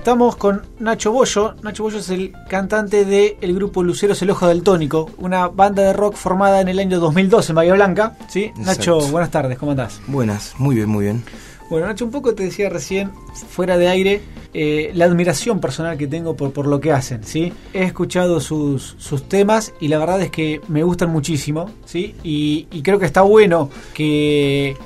Estamos 0.00 0.34
con 0.36 0.62
Nacho 0.78 1.12
Bollo. 1.12 1.56
Nacho 1.62 1.82
Bollo 1.82 1.98
es 1.98 2.08
el 2.08 2.32
cantante 2.48 3.04
del 3.04 3.54
grupo 3.54 3.82
Luceros 3.82 4.22
El 4.22 4.30
Ojo 4.30 4.48
del 4.48 4.62
Tónico, 4.62 5.10
una 5.18 5.48
banda 5.48 5.82
de 5.82 5.92
rock 5.92 6.14
formada 6.14 6.62
en 6.62 6.68
el 6.68 6.78
año 6.78 6.98
2012 6.98 7.52
en 7.52 7.56
Bahía 7.56 7.74
Blanca. 7.74 8.16
¿sí? 8.26 8.50
Nacho, 8.56 8.98
buenas 9.10 9.30
tardes, 9.30 9.58
¿cómo 9.58 9.72
andás? 9.72 10.00
Buenas, 10.06 10.54
muy 10.56 10.76
bien, 10.76 10.88
muy 10.88 11.04
bien. 11.04 11.22
Bueno, 11.70 11.86
Nacho, 11.86 12.04
un 12.04 12.10
poco 12.10 12.34
te 12.34 12.42
decía 12.42 12.68
recién, 12.68 13.12
fuera 13.48 13.78
de 13.78 13.86
aire, 13.86 14.20
eh, 14.52 14.90
la 14.94 15.04
admiración 15.04 15.60
personal 15.60 15.96
que 15.96 16.08
tengo 16.08 16.34
por, 16.34 16.52
por 16.52 16.66
lo 16.66 16.80
que 16.80 16.90
hacen, 16.90 17.22
¿sí? 17.22 17.52
He 17.72 17.84
escuchado 17.84 18.40
sus, 18.40 18.96
sus 18.98 19.28
temas 19.28 19.72
y 19.78 19.86
la 19.86 19.98
verdad 19.98 20.20
es 20.20 20.30
que 20.32 20.60
me 20.66 20.82
gustan 20.82 21.10
muchísimo, 21.10 21.70
¿sí? 21.84 22.16
Y, 22.24 22.64
creo 22.82 22.98
que 22.98 23.06
está 23.06 23.22
bueno 23.22 23.70
que, 23.94 24.76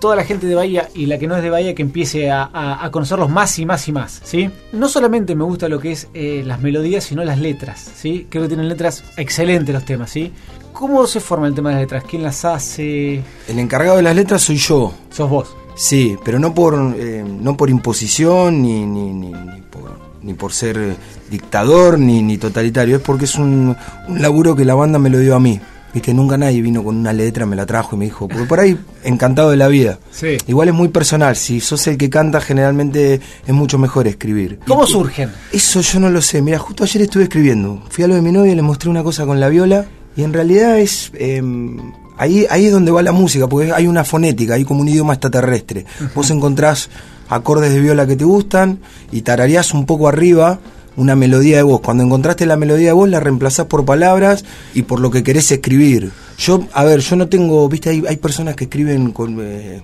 toda 0.00 0.16
la 0.16 0.24
gente 0.24 0.48
de 0.48 0.56
Bahía 0.56 0.88
y 0.96 1.06
la 1.06 1.18
que 1.18 1.28
no 1.28 1.36
es 1.36 1.44
de 1.44 1.50
Bahía 1.50 1.76
que 1.76 1.82
empiece 1.82 2.28
a, 2.32 2.88
conocerlos 2.90 3.30
más 3.30 3.56
y 3.60 3.64
más 3.64 3.86
y 3.86 3.92
más, 3.92 4.20
¿sí? 4.24 4.50
No 4.72 4.88
solamente 4.88 5.36
me 5.36 5.44
gusta 5.44 5.68
lo 5.68 5.78
que 5.78 5.92
es 5.92 6.08
eh, 6.12 6.42
las 6.44 6.60
melodías, 6.60 7.04
sino 7.04 7.22
las 7.22 7.38
letras, 7.38 7.88
¿sí? 7.94 8.26
Creo 8.28 8.42
que 8.42 8.48
tienen 8.48 8.68
letras 8.68 9.04
excelentes 9.16 9.72
los 9.72 9.84
temas, 9.84 10.10
¿sí? 10.10 10.32
¿Cómo 10.72 11.06
se 11.06 11.20
forma 11.20 11.46
el 11.46 11.54
tema 11.54 11.68
de 11.68 11.76
las 11.76 11.82
letras? 11.82 12.04
¿Quién 12.08 12.24
las 12.24 12.44
hace? 12.44 13.22
El 13.46 13.58
encargado 13.60 13.98
de 13.98 14.02
las 14.02 14.16
letras 14.16 14.42
soy 14.42 14.56
yo. 14.56 14.92
Sos 15.10 15.30
vos. 15.30 15.61
Sí, 15.74 16.16
pero 16.24 16.38
no 16.38 16.54
por, 16.54 16.94
eh, 16.96 17.24
no 17.24 17.56
por 17.56 17.70
imposición 17.70 18.62
ni, 18.62 18.84
ni, 18.84 19.12
ni, 19.12 19.32
por, 19.70 19.98
ni 20.22 20.34
por 20.34 20.52
ser 20.52 20.78
eh, 20.78 20.96
dictador 21.30 21.98
ni, 21.98 22.22
ni 22.22 22.38
totalitario, 22.38 22.96
es 22.96 23.02
porque 23.02 23.24
es 23.24 23.36
un, 23.36 23.76
un 24.08 24.22
laburo 24.22 24.54
que 24.54 24.64
la 24.64 24.74
banda 24.74 24.98
me 24.98 25.10
lo 25.10 25.18
dio 25.18 25.34
a 25.34 25.40
mí. 25.40 25.60
Viste, 25.94 26.14
nunca 26.14 26.38
nadie 26.38 26.62
vino 26.62 26.82
con 26.82 26.96
una 26.96 27.12
letra, 27.12 27.44
me 27.44 27.54
la 27.54 27.66
trajo 27.66 27.96
y 27.96 27.98
me 27.98 28.04
dijo, 28.06 28.26
porque 28.26 28.44
por 28.46 28.60
ahí 28.60 28.78
encantado 29.04 29.50
de 29.50 29.58
la 29.58 29.68
vida. 29.68 29.98
Sí. 30.10 30.38
Igual 30.46 30.68
es 30.68 30.74
muy 30.74 30.88
personal, 30.88 31.36
si 31.36 31.60
sos 31.60 31.86
el 31.86 31.98
que 31.98 32.08
canta 32.08 32.40
generalmente 32.40 33.20
es 33.46 33.54
mucho 33.54 33.76
mejor 33.76 34.08
escribir. 34.08 34.58
¿Cómo 34.66 34.86
surgen? 34.86 35.30
Eso 35.52 35.82
yo 35.82 36.00
no 36.00 36.08
lo 36.08 36.22
sé, 36.22 36.40
mira, 36.40 36.58
justo 36.58 36.84
ayer 36.84 37.02
estuve 37.02 37.24
escribiendo, 37.24 37.82
fui 37.90 38.04
a 38.04 38.08
lo 38.08 38.14
de 38.14 38.22
mi 38.22 38.32
novia, 38.32 38.54
le 38.54 38.62
mostré 38.62 38.88
una 38.88 39.02
cosa 39.02 39.26
con 39.26 39.38
la 39.38 39.50
viola 39.50 39.84
y 40.16 40.22
en 40.22 40.32
realidad 40.32 40.78
es... 40.78 41.10
Em, 41.14 41.78
Ahí, 42.16 42.46
ahí 42.50 42.66
es 42.66 42.72
donde 42.72 42.92
va 42.92 43.02
la 43.02 43.12
música, 43.12 43.48
porque 43.48 43.72
hay 43.72 43.86
una 43.86 44.04
fonética, 44.04 44.54
hay 44.54 44.64
como 44.64 44.80
un 44.80 44.88
idioma 44.88 45.14
extraterrestre. 45.14 45.86
Vos 46.14 46.30
encontrás 46.30 46.90
acordes 47.28 47.72
de 47.72 47.80
viola 47.80 48.06
que 48.06 48.16
te 48.16 48.24
gustan 48.24 48.80
y 49.10 49.22
tararías 49.22 49.72
un 49.74 49.86
poco 49.86 50.08
arriba 50.08 50.60
una 50.96 51.16
melodía 51.16 51.56
de 51.56 51.62
voz. 51.62 51.80
Cuando 51.80 52.04
encontraste 52.04 52.46
la 52.46 52.56
melodía 52.56 52.88
de 52.88 52.92
voz 52.92 53.08
la 53.08 53.20
reemplazás 53.20 53.66
por 53.66 53.84
palabras 53.84 54.44
y 54.74 54.82
por 54.82 55.00
lo 55.00 55.10
que 55.10 55.22
querés 55.22 55.50
escribir. 55.50 56.12
Yo, 56.38 56.66
a 56.72 56.84
ver, 56.84 57.00
yo 57.00 57.16
no 57.16 57.28
tengo, 57.28 57.68
viste, 57.68 57.90
hay, 57.90 58.02
hay 58.08 58.16
personas 58.16 58.56
que 58.56 58.64
escriben 58.64 59.12
con... 59.12 59.38
Eh, 59.40 59.82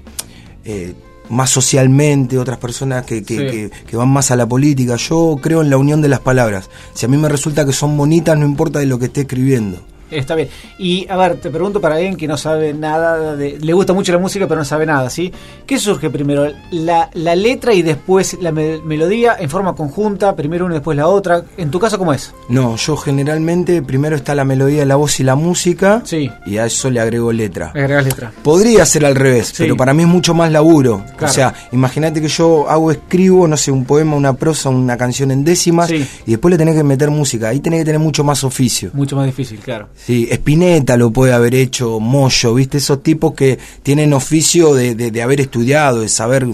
eh, 0.64 0.94
más 1.30 1.50
socialmente, 1.50 2.38
otras 2.38 2.56
personas 2.56 3.04
que, 3.04 3.22
que, 3.22 3.70
que, 3.86 3.96
van 3.96 4.08
más 4.08 4.30
a 4.30 4.36
la 4.36 4.48
política. 4.48 4.96
Yo 4.96 5.38
creo 5.42 5.60
en 5.60 5.68
la 5.68 5.76
unión 5.76 6.00
de 6.00 6.08
las 6.08 6.20
palabras. 6.20 6.70
Si 6.94 7.04
a 7.04 7.08
mí 7.08 7.18
me 7.18 7.28
resulta 7.28 7.66
que 7.66 7.72
son 7.74 7.98
bonitas, 7.98 8.38
no 8.38 8.46
importa 8.46 8.78
de 8.78 8.86
lo 8.86 8.98
que 8.98 9.06
esté 9.06 9.22
escribiendo. 9.22 9.78
Está 10.10 10.34
bien. 10.34 10.48
Y 10.78 11.06
a 11.08 11.16
ver, 11.16 11.36
te 11.36 11.50
pregunto 11.50 11.80
para 11.80 11.96
alguien 11.96 12.16
que 12.16 12.26
no 12.26 12.36
sabe 12.36 12.72
nada, 12.72 13.36
de, 13.36 13.58
le 13.58 13.72
gusta 13.72 13.92
mucho 13.92 14.12
la 14.12 14.18
música 14.18 14.46
pero 14.46 14.60
no 14.60 14.64
sabe 14.64 14.86
nada, 14.86 15.10
¿sí? 15.10 15.32
¿Qué 15.66 15.78
surge 15.78 16.10
primero? 16.10 16.50
¿La, 16.70 17.10
la 17.14 17.34
letra 17.34 17.74
y 17.74 17.82
después 17.82 18.38
la 18.40 18.52
melodía 18.52 19.36
en 19.38 19.50
forma 19.50 19.74
conjunta? 19.74 20.34
¿Primero 20.34 20.66
una 20.66 20.74
y 20.74 20.78
después 20.78 20.96
la 20.96 21.08
otra? 21.08 21.42
¿En 21.56 21.70
tu 21.70 21.78
caso 21.78 21.98
cómo 21.98 22.12
es? 22.12 22.32
No, 22.48 22.76
yo 22.76 22.96
generalmente 22.96 23.82
primero 23.82 24.16
está 24.16 24.34
la 24.34 24.44
melodía, 24.44 24.84
la 24.84 24.96
voz 24.96 25.20
y 25.20 25.24
la 25.24 25.34
música. 25.34 26.02
Sí. 26.04 26.30
Y 26.46 26.58
a 26.58 26.66
eso 26.66 26.90
le 26.90 27.00
agrego 27.00 27.32
letra. 27.32 27.68
Agregas 27.68 28.04
letra. 28.04 28.32
Podría 28.42 28.84
ser 28.86 29.04
al 29.04 29.14
revés, 29.14 29.52
pero 29.56 29.76
para 29.76 29.94
mí 29.94 30.02
es 30.02 30.08
mucho 30.08 30.34
más 30.34 30.50
laburo. 30.50 31.04
O 31.20 31.28
sea, 31.28 31.54
imagínate 31.72 32.20
que 32.20 32.28
yo 32.28 32.68
hago, 32.68 32.90
escribo, 32.90 33.46
no 33.46 33.56
sé, 33.56 33.70
un 33.70 33.84
poema, 33.84 34.16
una 34.16 34.32
prosa, 34.34 34.68
una 34.68 34.96
canción 34.96 35.30
en 35.30 35.44
décimas 35.44 35.90
y 35.90 36.06
después 36.26 36.50
le 36.50 36.58
tenés 36.58 36.74
que 36.74 36.84
meter 36.84 37.10
música. 37.10 37.48
Ahí 37.48 37.60
tenés 37.60 37.80
que 37.80 37.86
tener 37.86 38.00
mucho 38.00 38.24
más 38.24 38.44
oficio. 38.44 38.90
Mucho 38.94 39.16
más 39.16 39.26
difícil, 39.26 39.58
claro. 39.58 39.88
Sí, 40.04 40.28
Spinetta 40.30 40.96
lo 40.96 41.10
puede 41.10 41.32
haber 41.32 41.54
hecho, 41.54 42.00
Moyo, 42.00 42.54
¿viste? 42.54 42.78
Esos 42.78 43.02
tipos 43.02 43.34
que 43.34 43.58
tienen 43.82 44.12
oficio 44.12 44.74
de, 44.74 44.94
de, 44.94 45.22
haber 45.22 45.40
estudiado, 45.40 46.00
de 46.00 46.08
saber. 46.08 46.46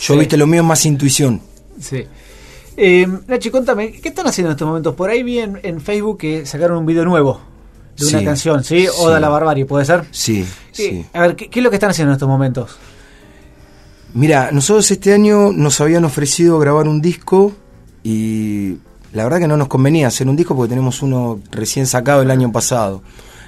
Yo, 0.00 0.18
¿viste? 0.18 0.36
Lo 0.36 0.46
mío 0.46 0.62
es 0.62 0.66
más 0.66 0.84
intuición. 0.86 1.40
Sí. 1.80 2.04
Eh, 2.76 3.06
Nachi, 3.26 3.50
contame, 3.50 3.92
¿qué 3.92 4.08
están 4.08 4.26
haciendo 4.26 4.50
en 4.50 4.56
estos 4.56 4.68
momentos? 4.68 4.94
Por 4.94 5.08
ahí 5.08 5.22
vi 5.22 5.38
en, 5.38 5.80
Facebook 5.80 6.18
que 6.18 6.44
sacaron 6.44 6.78
un 6.78 6.86
video 6.86 7.04
nuevo 7.04 7.40
de 7.96 8.06
una 8.06 8.24
canción, 8.24 8.62
¿sí? 8.62 8.86
Oda 8.98 9.18
la 9.18 9.30
barbarie, 9.30 9.64
¿puede 9.64 9.84
ser? 9.86 10.04
Sí, 10.10 10.44
sí. 10.72 11.06
A 11.14 11.22
ver, 11.22 11.36
¿qué, 11.36 11.48
es 11.50 11.62
lo 11.62 11.70
que 11.70 11.76
están 11.76 11.90
haciendo 11.90 12.12
en 12.12 12.16
estos 12.16 12.28
momentos? 12.28 12.76
Mira, 14.12 14.50
nosotros 14.52 14.90
este 14.90 15.14
año 15.14 15.52
nos 15.52 15.80
habían 15.80 16.04
ofrecido 16.04 16.58
grabar 16.58 16.86
un 16.86 17.00
disco 17.00 17.54
y 18.02 18.76
la 19.16 19.24
verdad 19.24 19.38
que 19.38 19.48
no 19.48 19.56
nos 19.56 19.68
convenía 19.68 20.06
hacer 20.06 20.28
un 20.28 20.36
disco 20.36 20.54
porque 20.54 20.68
tenemos 20.68 21.02
uno 21.02 21.40
recién 21.50 21.86
sacado 21.86 22.22
el 22.22 22.30
año 22.30 22.52
pasado. 22.52 23.02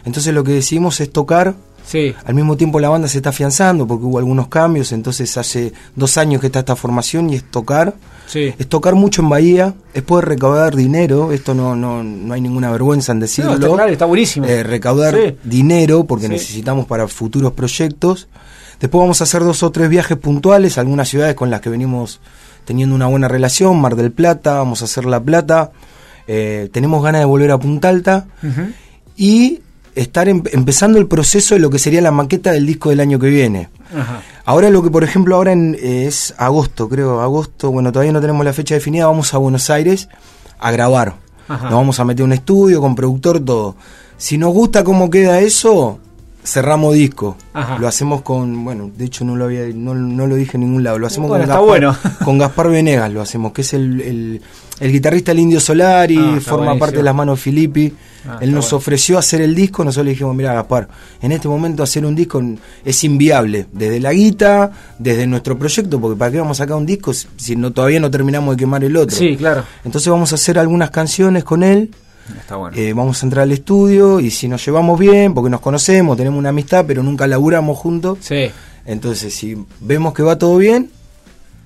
Entonces 0.05 0.33
lo 0.33 0.43
que 0.43 0.53
decidimos 0.53 1.01
es 1.01 1.13
tocar. 1.13 1.55
Sí. 1.87 2.15
Al 2.25 2.35
mismo 2.35 2.57
tiempo 2.57 2.81
la 2.81 2.89
banda 2.89 3.09
se 3.09 3.19
está 3.19 3.31
afianzando 3.31 3.87
porque 3.87 4.05
hubo 4.05 4.19
algunos 4.19 4.49
cambios, 4.49 4.93
entonces 4.93 5.37
hace 5.39 5.73
dos 5.95 6.19
años 6.19 6.41
que 6.41 6.49
está 6.49 6.61
esta 6.61 6.77
formación 6.77 7.31
y 7.31 7.37
es 7.37 7.45
tocar. 7.51 7.95
Sí. 8.27 8.55
Es 8.59 8.67
tocar 8.67 8.95
mucho 8.95 9.23
en 9.23 9.29
Bahía, 9.29 9.75
es 9.95 10.03
poder 10.03 10.27
recaudar 10.27 10.75
dinero, 10.75 11.33
esto 11.33 11.55
no, 11.55 11.75
no, 11.77 12.03
no 12.03 12.35
hay 12.35 12.41
ninguna 12.43 12.71
vergüenza 12.71 13.13
en 13.13 13.21
decirlo. 13.21 13.55
está, 13.55 13.69
claro, 13.69 13.93
está 13.93 14.05
buenísimo. 14.05 14.47
Eh, 14.47 14.63
recaudar 14.63 15.37
dinero 15.45 16.05
porque 16.05 16.29
necesitamos 16.29 16.87
para 16.87 17.09
futuros 17.09 17.53
proyectos. 17.53 18.29
Después 18.81 19.01
vamos 19.01 19.21
a 19.21 19.25
hacer 19.25 19.43
dos 19.43 19.63
o 19.63 19.71
tres 19.71 19.89
viajes 19.89 20.17
puntuales 20.17 20.79
a 20.79 20.83
algunas 20.83 21.09
ciudades 21.09 21.35
con 21.35 21.51
las 21.51 21.61
que 21.61 21.71
venimos 21.71 22.21
teniendo 22.69 22.95
una 22.95 23.07
buena 23.07 23.29
relación, 23.29 23.81
Mar 23.81 23.97
del 23.97 24.13
Plata, 24.13 24.59
vamos 24.59 24.83
a 24.83 24.85
hacer 24.85 25.07
La 25.07 25.21
Plata, 25.21 25.71
eh, 26.27 26.69
tenemos 26.71 27.03
ganas 27.03 27.23
de 27.23 27.25
volver 27.25 27.51
a 27.51 27.57
Punta 27.57 27.89
Alta 27.89 28.27
y 29.17 29.63
estar 29.95 30.29
em, 30.29 30.43
empezando 30.53 30.99
el 30.99 31.07
proceso 31.07 31.55
de 31.55 31.61
lo 31.61 31.71
que 31.71 31.79
sería 31.79 32.03
la 32.03 32.11
maqueta 32.11 32.53
del 32.53 32.67
disco 32.67 32.91
del 32.91 33.01
año 33.01 33.19
que 33.19 33.29
viene. 33.29 33.71
Ahora 34.45 34.69
lo 34.69 34.83
que, 34.83 34.91
por 34.91 35.03
ejemplo, 35.03 35.37
ahora 35.37 35.53
en, 35.53 35.79
es 35.81 36.35
agosto, 36.37 36.91
creo, 36.91 37.23
agosto, 37.23 37.71
bueno, 37.71 37.91
todavía 37.91 38.13
no 38.13 38.21
tenemos 38.21 38.45
la 38.45 38.53
fecha 38.53 38.75
definida, 38.75 39.07
vamos 39.07 39.33
a 39.33 39.39
Buenos 39.39 39.71
Aires 39.71 40.11
a 40.59 40.71
grabar. 40.71 41.15
Nos 41.49 41.73
vamos 41.73 41.99
a 41.99 42.05
meter 42.05 42.23
un 42.23 42.35
estudio 42.35 42.83
con 42.83 42.95
productor, 42.95 43.41
todo. 43.41 43.77
Si 44.19 44.37
nos 44.37 44.53
gusta 44.53 44.85
cómo 44.85 45.09
queda 45.09 45.41
eso, 45.41 46.01
cerramos 46.49 46.95
disco. 46.95 47.37
Lo 47.79 47.87
hacemos 47.87 48.23
con, 48.23 48.65
bueno, 48.65 48.91
de 48.97 49.05
hecho 49.05 49.25
no 49.25 49.37
lo 49.37 49.45
había, 49.45 49.67
no, 49.75 49.95
lo 49.95 50.35
dije 50.35 50.57
en 50.57 50.63
ningún 50.63 50.83
lado, 50.83 50.99
lo 50.99 51.07
hacemos 51.07 51.31
con, 51.31 51.41
Gaspar, 51.41 51.61
bueno. 51.61 51.97
con 52.25 52.39
Gaspar 52.39 52.71
Venegas, 52.71 53.13
lo 53.13 53.21
hacemos, 53.21 53.53
que 53.53 53.61
es 53.61 53.75
el, 53.75 54.41
el, 54.81 54.93
guitarrista 54.93 55.33
del 55.33 55.41
Indio 55.41 55.61
Solari, 55.61 56.17
ah, 56.17 56.41
forma 56.41 56.79
parte 56.79 56.99
de 56.99 57.03
las 57.03 57.15
manos 57.15 57.41
Filippi. 57.41 57.93
Ah, 58.27 58.39
Él 58.41 58.53
nos 58.53 58.73
ofreció 58.73 59.19
hacer 59.19 59.41
el 59.43 59.55
disco, 59.55 59.85
nosotros 59.85 60.07
le 60.07 60.11
dijimos, 60.13 60.35
mira 60.35 60.55
Gaspar, 60.55 60.89
en 61.21 61.33
este 61.33 61.49
momento 61.49 61.83
hacer 61.83 62.07
un 62.07 62.15
disco 62.15 62.43
es 62.85 63.05
inviable, 63.05 63.67
desde 63.73 64.01
la 64.01 64.13
guita, 64.13 64.71
desde 64.99 65.27
nuestro 65.27 65.59
proyecto, 65.59 66.01
porque 66.01 66.19
para 66.19 66.31
qué 66.31 66.39
vamos 66.39 66.59
a 66.61 66.65
sacar 66.65 66.77
un 66.77 66.87
disco 66.87 67.13
si 67.13 67.57
no, 67.57 67.73
todavía 67.73 68.01
no 68.01 68.11
terminamos 68.11 68.57
de 68.57 68.61
quemar 68.61 68.83
el 68.85 68.97
otro. 68.97 69.17
Sí, 69.17 69.37
claro. 69.37 69.65
Entonces 69.85 70.11
vamos 70.11 70.33
a 70.33 70.37
hacer 70.37 70.59
algunas 70.59 70.91
canciones 70.91 71.45
con 71.45 71.63
él 71.63 71.91
eh, 72.75 72.93
vamos 72.93 73.23
a 73.23 73.27
entrar 73.27 73.43
al 73.43 73.53
estudio 73.53 74.21
y 74.21 74.31
si 74.31 74.49
nos 74.49 74.65
llevamos 74.65 74.99
bien, 74.99 75.35
porque 75.35 75.51
nos 75.51 75.61
conocemos, 75.61 76.17
tenemos 76.17 76.39
una 76.39 76.51
amistad, 76.51 76.85
pero 76.87 77.03
nunca 77.03 77.27
laburamos 77.27 77.79
juntos. 77.79 78.19
Sí. 78.21 78.51
Entonces, 78.85 79.35
si 79.35 79.57
vemos 79.81 80.15
que 80.15 80.23
va 80.23 80.39
todo 80.39 80.57
bien, 80.57 80.91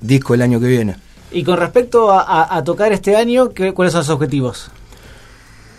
disco 0.01 0.35
el 0.35 0.43
año 0.43 0.61
que 0.61 0.67
viene. 0.67 0.97
Y 1.31 1.45
con 1.45 1.57
respecto 1.57 2.11
a, 2.13 2.63
tocar 2.65 2.93
este 2.93 3.17
año, 3.17 3.51
¿cuáles 3.75 3.93
son 3.93 4.01
los 4.01 4.11
objetivos? 4.11 4.71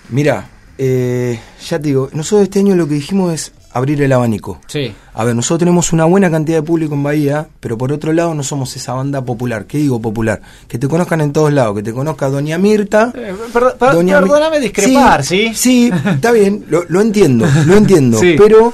Mira, 0.10 0.50
eh, 0.78 1.40
ya 1.68 1.80
te 1.80 1.88
digo, 1.90 2.10
nosotros 2.14 2.44
este 2.44 2.60
año 2.60 2.76
lo 2.76 2.88
que 2.88 2.96
dijimos 2.96 3.34
es 3.34 3.52
abrir 3.74 4.02
el 4.02 4.12
abanico. 4.12 4.60
Sí. 4.68 4.94
A 5.14 5.26
ver, 5.26 5.36
nosotros 5.36 5.60
tenemos 5.60 5.92
una 5.92 6.06
buena 6.06 6.30
cantidad 6.30 6.60
de 6.60 6.64
público 6.64 6.94
en 6.94 7.04
Bahía, 7.04 7.48
pero 7.60 7.78
por 7.78 7.92
otro 7.92 8.14
lado 8.14 8.34
no 8.36 8.44
somos 8.44 8.76
esa 8.76 8.94
banda 8.94 9.26
popular. 9.26 9.66
¿Qué 9.66 9.80
digo 9.80 10.00
popular? 10.00 10.42
Que 10.68 10.78
te 10.78 10.88
conozcan 10.88 11.22
en 11.22 11.34
todos 11.34 11.52
lados, 11.52 11.76
que 11.76 11.84
te 11.84 11.92
conozca 11.92 12.30
Doña 12.30 12.58
Mirta. 12.58 13.12
Eh, 13.16 13.34
perdóname 13.80 14.60
discrepar, 14.60 15.26
¿sí? 15.26 15.52
Sí, 15.56 15.92
está 16.06 16.32
bien, 16.32 16.66
lo, 16.70 17.02
entiendo, 17.02 17.48
lo 17.66 17.76
entiendo. 17.76 18.20
Pero, 18.38 18.74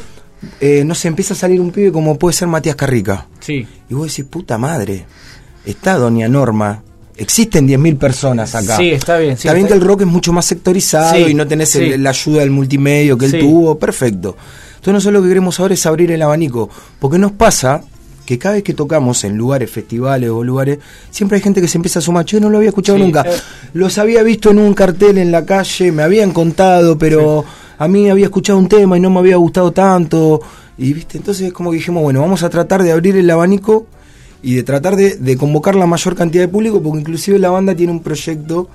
eh, 0.59 0.83
no 0.85 0.93
sé, 0.93 1.07
empieza 1.07 1.33
a 1.33 1.37
salir 1.37 1.61
un 1.61 1.71
pibe 1.71 1.91
como 1.91 2.19
puede 2.19 2.33
ser 2.33 2.49
Matías 2.49 2.75
Carrica. 2.75 3.25
Sí. 3.39 3.65
Y 3.89 3.93
vos 3.93 4.07
decís, 4.09 4.25
puta 4.25 4.57
madre, 4.57 5.05
está 5.65 5.97
Doña 5.97 6.27
Norma, 6.27 6.83
existen 7.15 7.67
10.000 7.67 7.97
personas 7.97 8.53
acá. 8.53 8.75
Sí, 8.75 8.91
está 8.91 9.17
bien. 9.17 9.33
está, 9.33 9.53
bien 9.53 9.65
que 9.65 9.73
el 9.73 9.81
rock 9.81 10.01
es 10.01 10.07
mucho 10.07 10.33
más 10.33 10.45
sectorizado 10.45 11.17
y 11.17 11.33
no 11.33 11.47
tenés 11.47 11.75
la 11.97 12.09
ayuda 12.09 12.41
del 12.41 12.51
multimedio 12.51 13.17
que 13.17 13.27
él 13.27 13.39
tuvo, 13.39 13.79
perfecto. 13.79 14.35
Entonces 14.79 14.93
nosotros 14.93 15.13
lo 15.15 15.23
que 15.23 15.29
queremos 15.29 15.59
ahora 15.59 15.73
es 15.73 15.85
abrir 15.85 16.09
el 16.11 16.21
abanico, 16.21 16.69
porque 16.99 17.19
nos 17.19 17.33
pasa 17.33 17.83
que 18.25 18.37
cada 18.37 18.55
vez 18.55 18.63
que 18.63 18.73
tocamos 18.73 19.23
en 19.25 19.35
lugares, 19.35 19.69
festivales 19.69 20.29
o 20.29 20.43
lugares, 20.43 20.79
siempre 21.11 21.35
hay 21.35 21.41
gente 21.41 21.59
que 21.59 21.67
se 21.67 21.77
empieza 21.77 21.99
a 21.99 22.01
sumar, 22.01 22.25
yo 22.25 22.39
no 22.39 22.49
lo 22.49 22.57
había 22.57 22.69
escuchado 22.69 22.97
nunca, 22.97 23.21
eh. 23.21 23.33
los 23.73 23.97
había 23.97 24.23
visto 24.23 24.51
en 24.51 24.59
un 24.59 24.73
cartel 24.73 25.17
en 25.17 25.31
la 25.31 25.45
calle, 25.45 25.91
me 25.91 26.03
habían 26.03 26.31
contado, 26.31 26.97
pero 26.97 27.43
a 27.77 27.87
mí 27.87 28.09
había 28.09 28.25
escuchado 28.25 28.57
un 28.57 28.69
tema 28.69 28.97
y 28.97 29.01
no 29.01 29.09
me 29.09 29.19
había 29.19 29.35
gustado 29.35 29.71
tanto, 29.71 30.41
y 30.77 30.93
viste, 30.93 31.17
entonces 31.17 31.51
como 31.51 31.71
que 31.71 31.77
dijimos, 31.77 32.03
bueno, 32.03 32.21
vamos 32.21 32.43
a 32.43 32.49
tratar 32.49 32.83
de 32.83 32.91
abrir 32.93 33.17
el 33.17 33.29
abanico 33.29 33.87
y 34.41 34.55
de 34.55 34.63
tratar 34.63 34.95
de, 34.95 35.15
de 35.17 35.35
convocar 35.35 35.75
la 35.75 35.87
mayor 35.87 36.15
cantidad 36.15 36.43
de 36.43 36.47
público, 36.47 36.81
porque 36.81 36.99
inclusive 36.99 37.37
la 37.37 37.49
banda 37.49 37.75
tiene 37.75 37.91
un 37.91 38.01
proyecto 38.01 38.69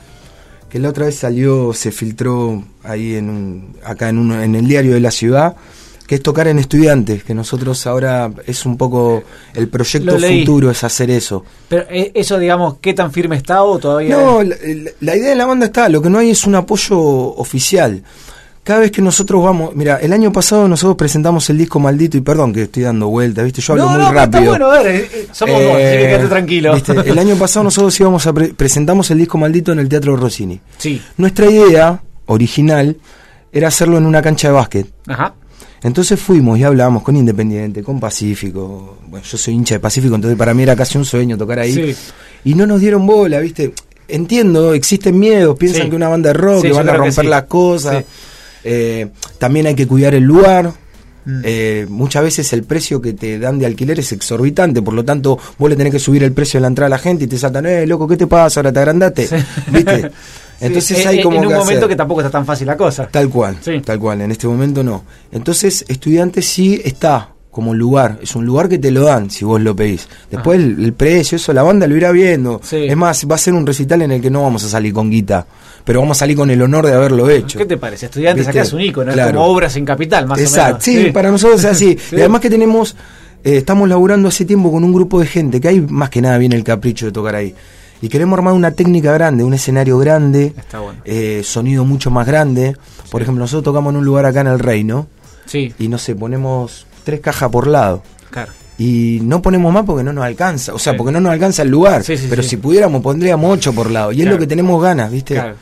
que 0.74 0.80
la 0.80 0.88
otra 0.88 1.06
vez 1.06 1.14
salió, 1.14 1.72
se 1.72 1.92
filtró 1.92 2.64
ahí 2.82 3.14
en 3.14 3.30
un, 3.30 3.76
acá 3.84 4.08
en, 4.08 4.18
un, 4.18 4.32
en 4.32 4.56
el 4.56 4.66
diario 4.66 4.94
de 4.94 4.98
la 4.98 5.12
ciudad, 5.12 5.54
que 6.06 6.16
es 6.16 6.22
tocar 6.22 6.48
en 6.48 6.58
estudiantes, 6.58 7.24
que 7.24 7.34
nosotros 7.34 7.86
ahora 7.86 8.30
es 8.46 8.66
un 8.66 8.76
poco 8.76 9.22
el 9.54 9.68
proyecto 9.68 10.18
futuro 10.18 10.70
es 10.70 10.84
hacer 10.84 11.10
eso. 11.10 11.44
Pero 11.68 11.86
eh, 11.90 12.12
eso, 12.14 12.38
digamos, 12.38 12.76
¿qué 12.80 12.92
tan 12.92 13.10
firme 13.10 13.36
está 13.36 13.62
o 13.62 13.78
todavía? 13.78 14.16
No, 14.16 14.42
la, 14.42 14.54
la- 15.00 15.16
idea 15.16 15.30
de 15.30 15.36
la 15.36 15.46
banda 15.46 15.66
está, 15.66 15.88
lo 15.88 16.02
que 16.02 16.10
no 16.10 16.18
hay 16.18 16.30
es 16.30 16.46
un 16.46 16.54
apoyo 16.56 16.98
oficial. 16.98 18.02
Cada 18.62 18.80
vez 18.80 18.90
que 18.92 19.02
nosotros 19.02 19.44
vamos, 19.44 19.74
mira, 19.74 19.96
el 19.98 20.10
año 20.14 20.32
pasado 20.32 20.66
nosotros 20.68 20.96
presentamos 20.96 21.48
el 21.50 21.58
disco 21.58 21.78
maldito 21.78 22.16
y 22.16 22.22
perdón 22.22 22.50
que 22.52 22.62
estoy 22.62 22.82
dando 22.84 23.08
vueltas, 23.08 23.44
¿viste? 23.44 23.60
Yo 23.60 23.74
hablo 23.74 23.84
no, 23.84 23.90
muy 23.90 23.98
no, 24.00 24.12
rápido. 24.12 24.38
Está 24.40 24.48
bueno, 24.50 24.70
a 24.70 24.78
ver, 24.82 24.86
eh, 24.86 25.08
eh, 25.12 25.28
somos 25.32 25.60
Eh, 25.60 25.98
quédate 26.08 26.28
tranquilo. 26.28 26.74
¿viste? 26.74 26.92
El 26.92 27.18
año 27.18 27.36
pasado 27.36 27.64
nosotros 27.64 28.00
íbamos 28.00 28.26
a 28.26 28.32
pre- 28.32 28.54
presentamos 28.54 29.10
el 29.10 29.18
disco 29.18 29.36
maldito 29.36 29.72
en 29.72 29.80
el 29.80 29.88
Teatro 29.90 30.16
Rossini. 30.16 30.60
Sí, 30.78 31.02
Nuestra 31.18 31.50
idea 31.50 32.00
original 32.24 32.96
era 33.52 33.68
hacerlo 33.68 33.98
en 33.98 34.06
una 34.06 34.22
cancha 34.22 34.48
de 34.48 34.54
básquet. 34.54 34.86
ajá. 35.08 35.34
Entonces 35.84 36.18
fuimos 36.18 36.58
y 36.58 36.64
hablamos 36.64 37.02
con 37.02 37.14
Independiente, 37.14 37.82
con 37.82 38.00
Pacífico. 38.00 38.96
Bueno, 39.06 39.24
yo 39.24 39.36
soy 39.38 39.52
hincha 39.54 39.74
de 39.74 39.80
Pacífico, 39.80 40.14
entonces 40.14 40.36
para 40.36 40.54
mí 40.54 40.62
era 40.62 40.74
casi 40.74 40.96
un 40.98 41.04
sueño 41.04 41.36
tocar 41.36 41.58
ahí. 41.58 41.72
Sí. 41.74 41.94
Y 42.44 42.54
no 42.54 42.66
nos 42.66 42.80
dieron 42.80 43.06
bola, 43.06 43.38
¿viste? 43.38 43.74
Entiendo, 44.08 44.72
existen 44.74 45.18
miedos, 45.18 45.56
piensan 45.58 45.84
Sí. 45.84 45.90
que 45.90 45.96
una 45.96 46.08
banda 46.08 46.30
de 46.30 46.32
rock, 46.34 46.62
Sí, 46.62 46.68
que 46.68 46.72
van 46.74 46.88
a 46.88 46.94
romper 46.94 47.26
las 47.26 47.42
cosas. 47.44 48.02
Eh, 48.64 49.08
también 49.38 49.66
hay 49.66 49.74
que 49.74 49.86
cuidar 49.86 50.14
el 50.14 50.24
lugar. 50.24 50.72
Mm. 51.26 51.40
Eh, 51.44 51.86
muchas 51.88 52.22
veces 52.22 52.50
el 52.54 52.64
precio 52.64 53.00
que 53.00 53.12
te 53.12 53.38
dan 53.38 53.58
de 53.58 53.66
alquiler 53.66 53.98
es 53.98 54.12
exorbitante, 54.12 54.80
por 54.82 54.92
lo 54.94 55.04
tanto 55.04 55.38
vos 55.58 55.70
le 55.70 55.76
tenés 55.76 55.92
que 55.92 55.98
subir 55.98 56.22
el 56.22 56.32
precio 56.32 56.58
de 56.58 56.62
la 56.62 56.68
entrada 56.68 56.86
a 56.86 56.90
la 56.90 56.98
gente 56.98 57.24
y 57.24 57.26
te 57.26 57.38
saltan, 57.38 57.64
eh, 57.66 57.86
loco, 57.86 58.08
¿qué 58.08 58.16
te 58.16 58.26
pasa? 58.26 58.60
Ahora 58.60 58.72
te 58.72 58.78
agrandaste. 58.78 59.28
¿Viste? 59.70 60.10
Entonces 60.60 60.98
Sí, 60.98 61.06
hay 61.06 61.18
eh, 61.18 61.22
como 61.22 61.36
En 61.38 61.42
un 61.44 61.48
que 61.52 61.54
momento 61.58 61.78
hacer. 61.80 61.88
que 61.88 61.96
tampoco 61.96 62.20
está 62.20 62.30
tan 62.30 62.46
fácil 62.46 62.66
la 62.66 62.76
cosa. 62.76 63.08
Tal 63.10 63.28
cual, 63.28 63.56
Sí. 63.60 63.80
tal 63.84 63.98
cual, 63.98 64.20
en 64.22 64.30
este 64.30 64.46
momento 64.46 64.82
no. 64.82 65.04
Entonces, 65.32 65.84
estudiante 65.88 66.42
sí 66.42 66.80
está 66.84 67.30
como 67.50 67.72
lugar, 67.72 68.18
es 68.20 68.34
un 68.34 68.44
lugar 68.44 68.68
que 68.68 68.78
te 68.78 68.90
lo 68.90 69.04
dan 69.04 69.30
si 69.30 69.44
vos 69.44 69.60
lo 69.60 69.76
pedís. 69.76 70.08
Después 70.30 70.58
el, 70.58 70.82
el 70.84 70.92
precio, 70.92 71.36
eso 71.36 71.52
la 71.52 71.62
banda 71.62 71.86
lo 71.86 71.96
irá 71.96 72.10
viendo. 72.10 72.60
Sí. 72.64 72.84
Es 72.88 72.96
más, 72.96 73.26
va 73.30 73.36
a 73.36 73.38
ser 73.38 73.54
un 73.54 73.64
recital 73.66 74.02
en 74.02 74.10
el 74.12 74.20
que 74.20 74.28
no 74.30 74.42
vamos 74.42 74.64
a 74.64 74.68
salir 74.68 74.92
con 74.92 75.08
guita, 75.08 75.46
pero 75.84 76.00
vamos 76.00 76.18
a 76.18 76.20
salir 76.20 76.36
con 76.36 76.50
el 76.50 76.60
honor 76.62 76.86
de 76.86 76.94
haberlo 76.94 77.30
hecho. 77.30 77.56
¿Qué 77.58 77.66
te 77.66 77.76
parece? 77.76 78.06
Estudiantes 78.06 78.46
¿Viste? 78.46 78.58
sacás 78.58 78.72
un 78.72 78.80
icono, 78.80 79.12
Claro. 79.12 79.38
como 79.38 79.44
obras 79.52 79.76
en 79.76 79.84
capital, 79.84 80.26
más 80.26 80.40
Exacto, 80.40 80.82
o 80.84 80.90
menos. 80.92 81.04
sí, 81.06 81.12
para 81.12 81.30
nosotros 81.30 81.60
es 81.60 81.66
así. 81.66 81.96
Sí. 82.10 82.16
Y 82.16 82.20
además 82.20 82.40
que 82.40 82.50
tenemos, 82.50 82.96
eh, 83.44 83.58
estamos 83.58 83.88
laburando 83.88 84.26
hace 84.28 84.44
tiempo 84.44 84.72
con 84.72 84.82
un 84.82 84.92
grupo 84.92 85.20
de 85.20 85.26
gente, 85.26 85.60
que 85.60 85.68
hay 85.68 85.80
más 85.80 86.10
que 86.10 86.20
nada 86.20 86.38
viene 86.38 86.56
el 86.56 86.64
capricho 86.64 87.06
de 87.06 87.12
tocar 87.12 87.36
ahí. 87.36 87.54
Y 88.04 88.08
queremos 88.10 88.36
armar 88.36 88.52
una 88.52 88.72
técnica 88.72 89.12
grande, 89.14 89.44
un 89.44 89.54
escenario 89.54 89.96
grande, 89.96 90.52
Está 90.58 90.80
bueno. 90.80 91.00
eh, 91.06 91.40
sonido 91.42 91.86
mucho 91.86 92.10
más 92.10 92.26
grande. 92.26 92.76
Por 93.10 93.22
ejemplo, 93.22 93.42
nosotros 93.42 93.64
tocamos 93.64 93.92
en 93.92 93.96
un 94.00 94.04
lugar 94.04 94.26
acá 94.26 94.42
en 94.42 94.48
el 94.48 94.58
Reino, 94.58 95.06
Sí, 95.46 95.72
y 95.78 95.88
no 95.88 95.96
sé, 95.96 96.14
ponemos 96.14 96.86
tres 97.04 97.20
cajas 97.20 97.48
por 97.50 97.66
lado. 97.66 98.02
claro. 98.30 98.52
Y 98.76 99.20
no 99.22 99.40
ponemos 99.40 99.72
más 99.72 99.84
porque 99.86 100.02
no 100.04 100.12
nos 100.12 100.24
alcanza, 100.24 100.74
o 100.74 100.78
sea, 100.80 100.92
Sí. 100.92 100.96
porque 100.98 101.12
no 101.12 101.20
nos 101.20 101.32
alcanza 101.32 101.62
el 101.62 101.68
lugar. 101.70 102.02
Pero 102.28 102.42
si 102.42 102.56
pudiéramos 102.58 103.00
pondríamos 103.02 103.50
ocho 103.54 103.72
por 103.72 103.88
lado. 103.90 104.10
Y 104.12 104.20
es 104.20 104.28
lo 104.28 104.36
que 104.36 104.48
tenemos 104.48 104.82
ganas, 104.82 105.10
¿viste? 105.10 105.34
Claro. 105.34 105.54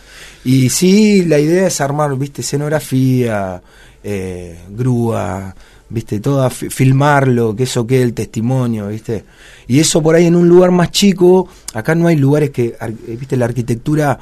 Y 0.45 0.69
sí, 0.71 1.25
la 1.27 1.39
idea 1.39 1.67
es 1.69 1.81
armar, 1.81 2.17
¿viste? 2.17 2.41
Escenografía, 2.41 3.63
eh, 4.03 4.59
grúa, 4.71 5.55
¿viste? 5.93 6.19
Toda, 6.21 6.49
fi- 6.51 6.71
filmarlo, 6.71 7.55
que 7.55 7.65
eso 7.65 7.87
quede 7.87 8.03
el 8.03 8.15
testimonio, 8.15 8.89
¿viste? 8.89 9.25
Y 9.69 9.79
eso 9.81 10.03
por 10.03 10.15
ahí 10.15 10.27
en 10.27 10.35
un 10.37 10.49
lugar 10.49 10.71
más 10.71 10.91
chico, 10.91 11.49
acá 11.75 11.95
no 11.95 12.09
hay 12.09 12.17
lugares 12.17 12.51
que, 12.51 12.75
eh, 12.81 13.17
¿viste? 13.19 13.37
La 13.37 13.45
arquitectura 13.45 14.19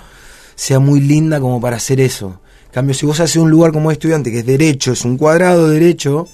sea 0.55 0.79
muy 0.81 1.01
linda 1.01 1.41
como 1.41 1.61
para 1.61 1.77
hacer 1.77 2.01
eso. 2.01 2.41
En 2.67 2.73
cambio, 2.73 2.95
si 2.95 3.07
vos 3.07 3.19
haces 3.21 3.37
un 3.37 3.51
lugar 3.51 3.73
como 3.73 3.91
estudiante, 3.91 4.31
que 4.31 4.41
es 4.41 4.47
derecho, 4.47 4.93
es 4.93 5.05
un 5.05 5.17
cuadrado 5.17 5.69
derecho, 5.69 6.29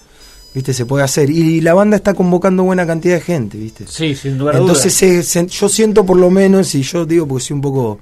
¿viste? 0.54 0.72
Se 0.74 0.84
puede 0.84 1.04
hacer. 1.04 1.30
Y 1.30 1.60
la 1.60 1.74
banda 1.74 1.96
está 1.96 2.14
convocando 2.14 2.62
buena 2.64 2.86
cantidad 2.86 3.14
de 3.14 3.20
gente, 3.20 3.56
¿viste? 3.58 3.84
Sí, 3.88 4.14
sin 4.14 4.36
lugar 4.38 4.56
a 4.56 4.58
Entonces 4.58 4.92
se- 4.92 5.22
se- 5.22 5.46
yo 5.46 5.68
siento 5.68 6.04
por 6.04 6.16
lo 6.18 6.30
menos, 6.30 6.74
y 6.74 6.82
yo 6.82 7.06
digo 7.06 7.26
porque 7.28 7.44
soy 7.44 7.54
un 7.54 7.60
poco, 7.60 7.98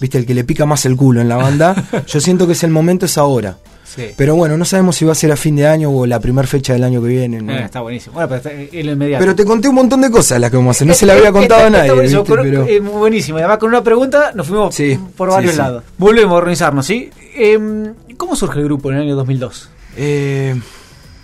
viste, 0.00 0.18
el 0.18 0.26
que 0.26 0.34
le 0.34 0.44
pica 0.44 0.64
más 0.66 0.86
el 0.86 0.96
culo 0.96 1.20
en 1.20 1.28
la 1.28 1.36
banda, 1.36 1.74
yo 2.06 2.20
siento 2.20 2.46
que 2.46 2.54
es 2.54 2.62
el 2.64 2.70
momento, 2.70 3.06
es 3.06 3.18
ahora. 3.18 3.58
Sí. 3.94 4.10
Pero 4.16 4.36
bueno, 4.36 4.56
no 4.58 4.64
sabemos 4.66 4.96
si 4.96 5.04
va 5.06 5.12
a 5.12 5.14
ser 5.14 5.32
a 5.32 5.36
fin 5.36 5.56
de 5.56 5.66
año 5.66 5.90
o 5.90 6.04
la 6.06 6.20
primera 6.20 6.46
fecha 6.46 6.74
del 6.74 6.84
año 6.84 7.00
que 7.00 7.08
viene. 7.08 7.40
¿no? 7.40 7.52
Eh, 7.52 7.64
está 7.64 7.80
buenísimo. 7.80 8.14
Bueno, 8.14 8.28
pero 8.28 8.36
está 8.36 8.52
inmediato. 8.78 9.20
Pero 9.22 9.34
te 9.34 9.44
conté 9.44 9.68
un 9.68 9.74
montón 9.76 10.00
de 10.02 10.10
cosas 10.10 10.38
las 10.40 10.50
que 10.50 10.56
vamos 10.58 10.70
a 10.70 10.76
hacer, 10.76 10.86
no 10.88 10.94
se 10.94 11.06
la 11.06 11.14
había 11.14 11.32
contado 11.32 11.62
a 11.62 11.66
Está- 11.66 11.68
está 11.68 11.78
nadie. 11.78 11.92
buenísimo, 11.94 12.22
¿viste? 12.22 12.42
Pero- 12.42 12.66
eh, 12.66 12.80
buenísimo. 12.80 13.38
Además 13.38 13.58
con 13.58 13.68
una 13.70 13.82
pregunta 13.82 14.32
nos 14.34 14.46
fuimos 14.46 14.74
Sí, 14.74 14.98
por 15.16 15.30
varios 15.30 15.52
sí. 15.52 15.58
lados. 15.58 15.84
Volvemos 15.96 16.32
a 16.34 16.36
organizarnos, 16.36 16.86
¿sí? 16.86 17.10
Em, 17.34 17.94
¿Cómo 18.16 18.34
surge 18.36 18.58
el 18.58 18.64
grupo 18.66 18.90
en 18.90 18.96
el 18.96 19.02
año 19.04 19.16
2002? 19.16 19.70
Eh, 19.96 20.54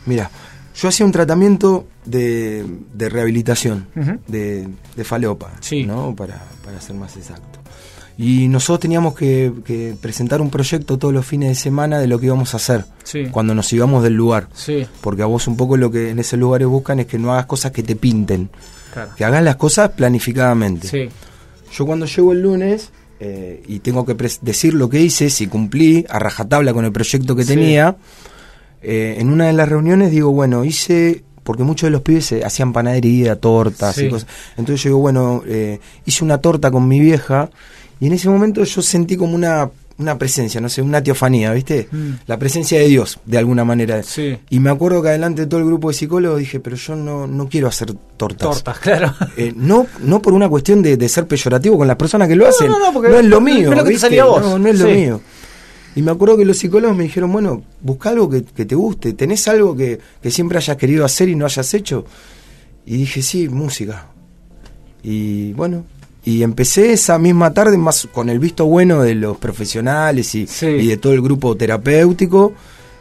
mira, 0.06 0.30
yo 0.76 0.88
hacía 0.88 1.04
un 1.04 1.12
tratamiento 1.12 1.86
de, 2.04 2.64
de 2.92 3.08
rehabilitación 3.08 3.86
Ujú. 3.96 4.18
de, 4.28 4.68
de 4.96 5.04
falopa, 5.04 5.52
Sí. 5.60 5.84
¿no? 5.84 6.14
Para, 6.16 6.42
para 6.64 6.80
ser 6.80 6.96
más 6.96 7.16
exacto. 7.16 7.58
Y 8.16 8.46
nosotros 8.48 8.80
teníamos 8.80 9.14
que, 9.14 9.52
que 9.64 9.94
presentar 10.00 10.40
un 10.40 10.48
proyecto 10.50 10.98
todos 10.98 11.12
los 11.12 11.26
fines 11.26 11.48
de 11.48 11.54
semana 11.56 11.98
de 11.98 12.06
lo 12.06 12.18
que 12.20 12.26
íbamos 12.26 12.54
a 12.54 12.58
hacer 12.58 12.84
Sí. 13.02 13.24
cuando 13.30 13.54
nos 13.54 13.72
íbamos 13.72 14.02
del 14.04 14.14
lugar. 14.14 14.48
Sí, 14.54 14.86
Porque 15.00 15.22
a 15.22 15.26
vos 15.26 15.48
un 15.48 15.56
poco 15.56 15.76
lo 15.76 15.90
que 15.90 16.10
en 16.10 16.18
ese 16.20 16.36
lugares 16.36 16.68
buscan 16.68 17.00
es 17.00 17.06
que 17.06 17.18
no 17.18 17.32
hagas 17.32 17.46
cosas 17.46 17.72
que 17.72 17.82
te 17.82 17.96
pinten, 17.96 18.50
claro. 18.92 19.10
que 19.16 19.24
hagas 19.24 19.42
las 19.42 19.56
cosas 19.56 19.90
planificadamente. 19.90 20.86
Sí, 20.88 21.08
Yo 21.76 21.86
cuando 21.86 22.06
llego 22.06 22.32
el 22.32 22.40
lunes 22.42 22.90
eh, 23.18 23.62
y 23.66 23.80
tengo 23.80 24.06
que 24.06 24.14
decir 24.42 24.74
lo 24.74 24.88
que 24.88 25.00
hice, 25.00 25.28
si 25.28 25.48
cumplí 25.48 26.04
a 26.08 26.18
rajatabla 26.20 26.72
con 26.72 26.84
el 26.84 26.92
proyecto 26.92 27.34
que 27.34 27.44
tenía, 27.44 27.96
eh, 28.82 29.16
en 29.18 29.28
una 29.30 29.46
de 29.46 29.54
las 29.54 29.68
reuniones 29.68 30.10
digo, 30.12 30.30
bueno, 30.30 30.64
hice, 30.64 31.24
porque 31.42 31.62
muchos 31.64 31.88
de 31.88 31.90
los 31.90 32.02
pibes 32.02 32.32
hacían 32.44 32.72
panadería, 32.72 33.36
tortas 33.40 33.96
Sí. 33.96 34.06
y 34.06 34.08
cosas. 34.10 34.28
Entonces 34.56 34.82
yo 34.84 34.90
digo, 34.90 34.98
bueno, 35.00 35.42
eh, 35.46 35.80
hice 36.06 36.22
una 36.24 36.38
torta 36.38 36.70
con 36.70 36.86
mi 36.86 37.00
vieja 37.00 37.50
y 38.04 38.06
en 38.08 38.12
ese 38.12 38.28
momento 38.28 38.62
yo 38.64 38.82
sentí 38.82 39.16
como 39.16 39.34
una, 39.34 39.70
una 39.96 40.18
presencia, 40.18 40.60
no 40.60 40.68
sé, 40.68 40.82
una 40.82 41.02
teofanía, 41.02 41.52
¿viste? 41.54 41.88
Mm. 41.90 42.10
La 42.26 42.38
presencia 42.38 42.78
de 42.78 42.86
Dios, 42.88 43.18
de 43.24 43.38
alguna 43.38 43.64
manera. 43.64 44.02
sí. 44.02 44.36
Y 44.50 44.58
me 44.60 44.68
acuerdo 44.68 45.00
que 45.02 45.08
adelante 45.08 45.42
de 45.42 45.46
todo 45.46 45.60
el 45.60 45.66
grupo 45.66 45.88
de 45.88 45.94
psicólogos 45.94 46.38
dije, 46.40 46.60
pero 46.60 46.76
yo 46.76 46.96
no, 46.96 47.26
no 47.26 47.48
quiero 47.48 47.68
hacer 47.68 47.94
tortas. 48.18 48.48
Tortas, 48.48 48.78
claro. 48.78 49.14
Eh, 49.38 49.52
no, 49.56 49.86
no 50.02 50.20
por 50.20 50.32
una 50.34 50.48
cuestión 50.50 50.82
de, 50.82 50.96
de 50.98 51.08
ser 51.08 51.26
peyorativo 51.26 51.78
con 51.78 51.86
las 51.88 51.96
personas 51.96 52.28
que 52.28 52.36
lo 52.36 52.44
No, 52.44 52.50
hacen. 52.50 52.68
no, 52.68 52.78
no, 52.78 52.92
porque 52.92 53.08
es 53.08 53.24
lo 53.24 53.40
no 53.40 53.48
es 53.48 53.54
mío. 53.54 53.70
lo 53.74 54.30
vos. 54.30 54.42
No, 54.42 54.58
no 54.58 54.68
es 54.68 54.78
lo 54.78 54.86
Sí. 54.88 54.92
mío. 54.92 55.20
Y 55.96 56.02
me 56.02 56.10
acuerdo 56.10 56.36
que 56.36 56.44
los 56.44 56.58
psicólogos 56.58 56.96
me 56.96 57.04
dijeron, 57.04 57.32
bueno, 57.32 57.62
busca 57.80 58.10
algo 58.10 58.28
que, 58.28 58.42
que 58.42 58.64
te 58.64 58.74
guste. 58.74 59.12
¿Tenés 59.12 59.46
algo 59.46 59.76
que, 59.76 60.00
que 60.20 60.30
siempre 60.30 60.58
hayas 60.58 60.76
querido 60.76 61.04
hacer 61.04 61.28
y 61.28 61.36
no 61.36 61.44
hayas 61.46 61.72
hecho? 61.72 62.04
Y 62.84 62.96
dije, 62.96 63.22
sí, 63.22 63.48
música. 63.48 64.08
Y 65.04 65.52
bueno, 65.52 65.84
y 66.24 66.42
empecé 66.42 66.92
esa 66.92 67.18
misma 67.18 67.52
tarde 67.52 67.76
más 67.76 68.08
con 68.12 68.28
el 68.30 68.38
visto 68.38 68.64
bueno 68.66 69.02
de 69.02 69.14
los 69.14 69.36
profesionales 69.36 70.34
y, 70.34 70.46
Sí. 70.46 70.66
y 70.66 70.86
de 70.88 70.96
todo 70.96 71.12
el 71.12 71.20
grupo 71.22 71.56
terapéutico. 71.56 72.52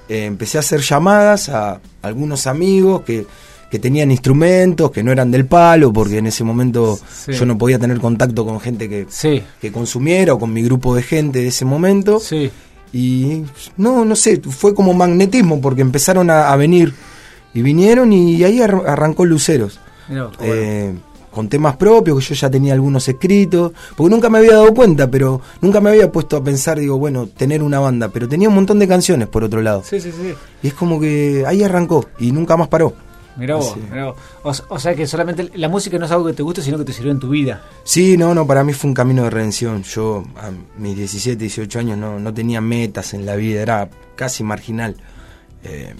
eh, 0.09 0.25
empecé 0.25 0.57
a 0.57 0.59
hacer 0.59 0.81
llamadas 0.81 1.47
a 1.47 1.79
algunos 2.01 2.45
amigos 2.45 3.03
que, 3.03 3.25
que 3.71 3.79
tenían 3.79 4.11
instrumentos, 4.11 4.91
que 4.91 5.01
no 5.01 5.13
eran 5.13 5.31
del 5.31 5.45
palo, 5.45 5.93
porque 5.93 6.17
en 6.17 6.27
ese 6.27 6.43
momento 6.43 6.99
Sí. 7.09 7.31
yo 7.31 7.45
no 7.45 7.57
podía 7.57 7.79
tener 7.79 7.99
contacto 8.01 8.45
con 8.45 8.59
gente 8.59 8.89
que, 8.89 9.05
Sí, 9.09 9.41
que 9.61 9.71
consumiera 9.71 10.33
o 10.33 10.39
con 10.39 10.51
mi 10.51 10.61
grupo 10.61 10.93
de 10.93 11.03
gente 11.03 11.39
de 11.39 11.47
ese 11.47 11.63
momento. 11.63 12.19
Y 12.91 13.43
no, 13.77 14.03
no 14.05 14.15
sé, 14.15 14.39
fue 14.41 14.75
como 14.75 14.93
magnetismo 14.93 15.61
porque 15.61 15.81
empezaron 15.81 16.29
a, 16.29 16.51
a 16.51 16.55
venir 16.57 16.93
y 17.53 17.61
vinieron 17.61 18.11
y 18.13 18.43
ahí 18.43 18.61
ar- 18.61 18.83
arrancó 18.85 19.25
Luceros. 19.25 19.79
Bueno. 20.09 20.31
Eh, 20.41 20.93
con 21.33 21.49
temas 21.49 21.75
propios, 21.77 22.17
que 22.19 22.33
yo 22.33 22.35
ya 22.35 22.49
tenía 22.49 22.73
algunos 22.73 23.07
escritos, 23.07 23.71
porque 23.95 24.09
nunca 24.09 24.29
me 24.29 24.37
había 24.37 24.53
dado 24.53 24.73
cuenta, 24.73 25.09
pero 25.09 25.41
nunca 25.61 25.81
me 25.81 25.89
había 25.89 26.11
puesto 26.11 26.37
a 26.37 26.43
pensar, 26.43 26.79
digo, 26.79 26.97
bueno, 26.97 27.27
tener 27.27 27.63
una 27.63 27.79
banda, 27.79 28.09
pero 28.09 28.27
tenía 28.27 28.49
un 28.49 28.55
montón 28.55 28.79
de 28.79 28.87
canciones 28.87 29.27
por 29.27 29.43
otro 29.43 29.61
lado. 29.61 29.83
Sí, 29.83 29.99
sí, 29.99 30.11
sí. 30.11 30.33
Y 30.61 30.67
es 30.67 30.73
como 30.73 30.99
que 30.99 31.43
ahí 31.47 31.63
arrancó 31.63 32.05
y 32.19 32.31
nunca 32.31 32.55
más 32.55 32.67
paró. 32.67 32.93
Mirá 33.35 33.55
vos, 33.55 33.75
mirá 33.89 34.05
vos. 34.05 34.63
O, 34.69 34.75
o 34.75 34.79
sea 34.79 34.93
que 34.93 35.07
solamente 35.07 35.49
la 35.55 35.67
música 35.67 35.97
no 35.97 36.05
es 36.05 36.11
algo 36.11 36.27
que 36.27 36.33
te 36.33 36.43
guste, 36.43 36.61
sino 36.61 36.77
que 36.77 36.85
te 36.85 36.93
sirvió 36.93 37.11
en 37.11 37.19
tu 37.19 37.29
vida. 37.29 37.63
Sí, 37.83 38.15
no, 38.15 38.35
no, 38.35 38.45
para 38.45 38.63
mí 38.63 38.73
fue 38.73 38.89
un 38.89 38.93
camino 38.93 39.23
de 39.23 39.31
redención. 39.31 39.81
Yo 39.83 40.23
a 40.37 40.51
mis 40.77 40.95
17, 40.95 41.37
18 41.37 41.79
años 41.79 41.97
no, 41.97 42.19
no 42.19 42.33
tenía 42.33 42.61
metas 42.61 43.13
en 43.15 43.25
la 43.25 43.35
vida, 43.35 43.61
era 43.61 43.89
casi 44.15 44.43
marginal. 44.43 44.97
Eh, 45.63 45.95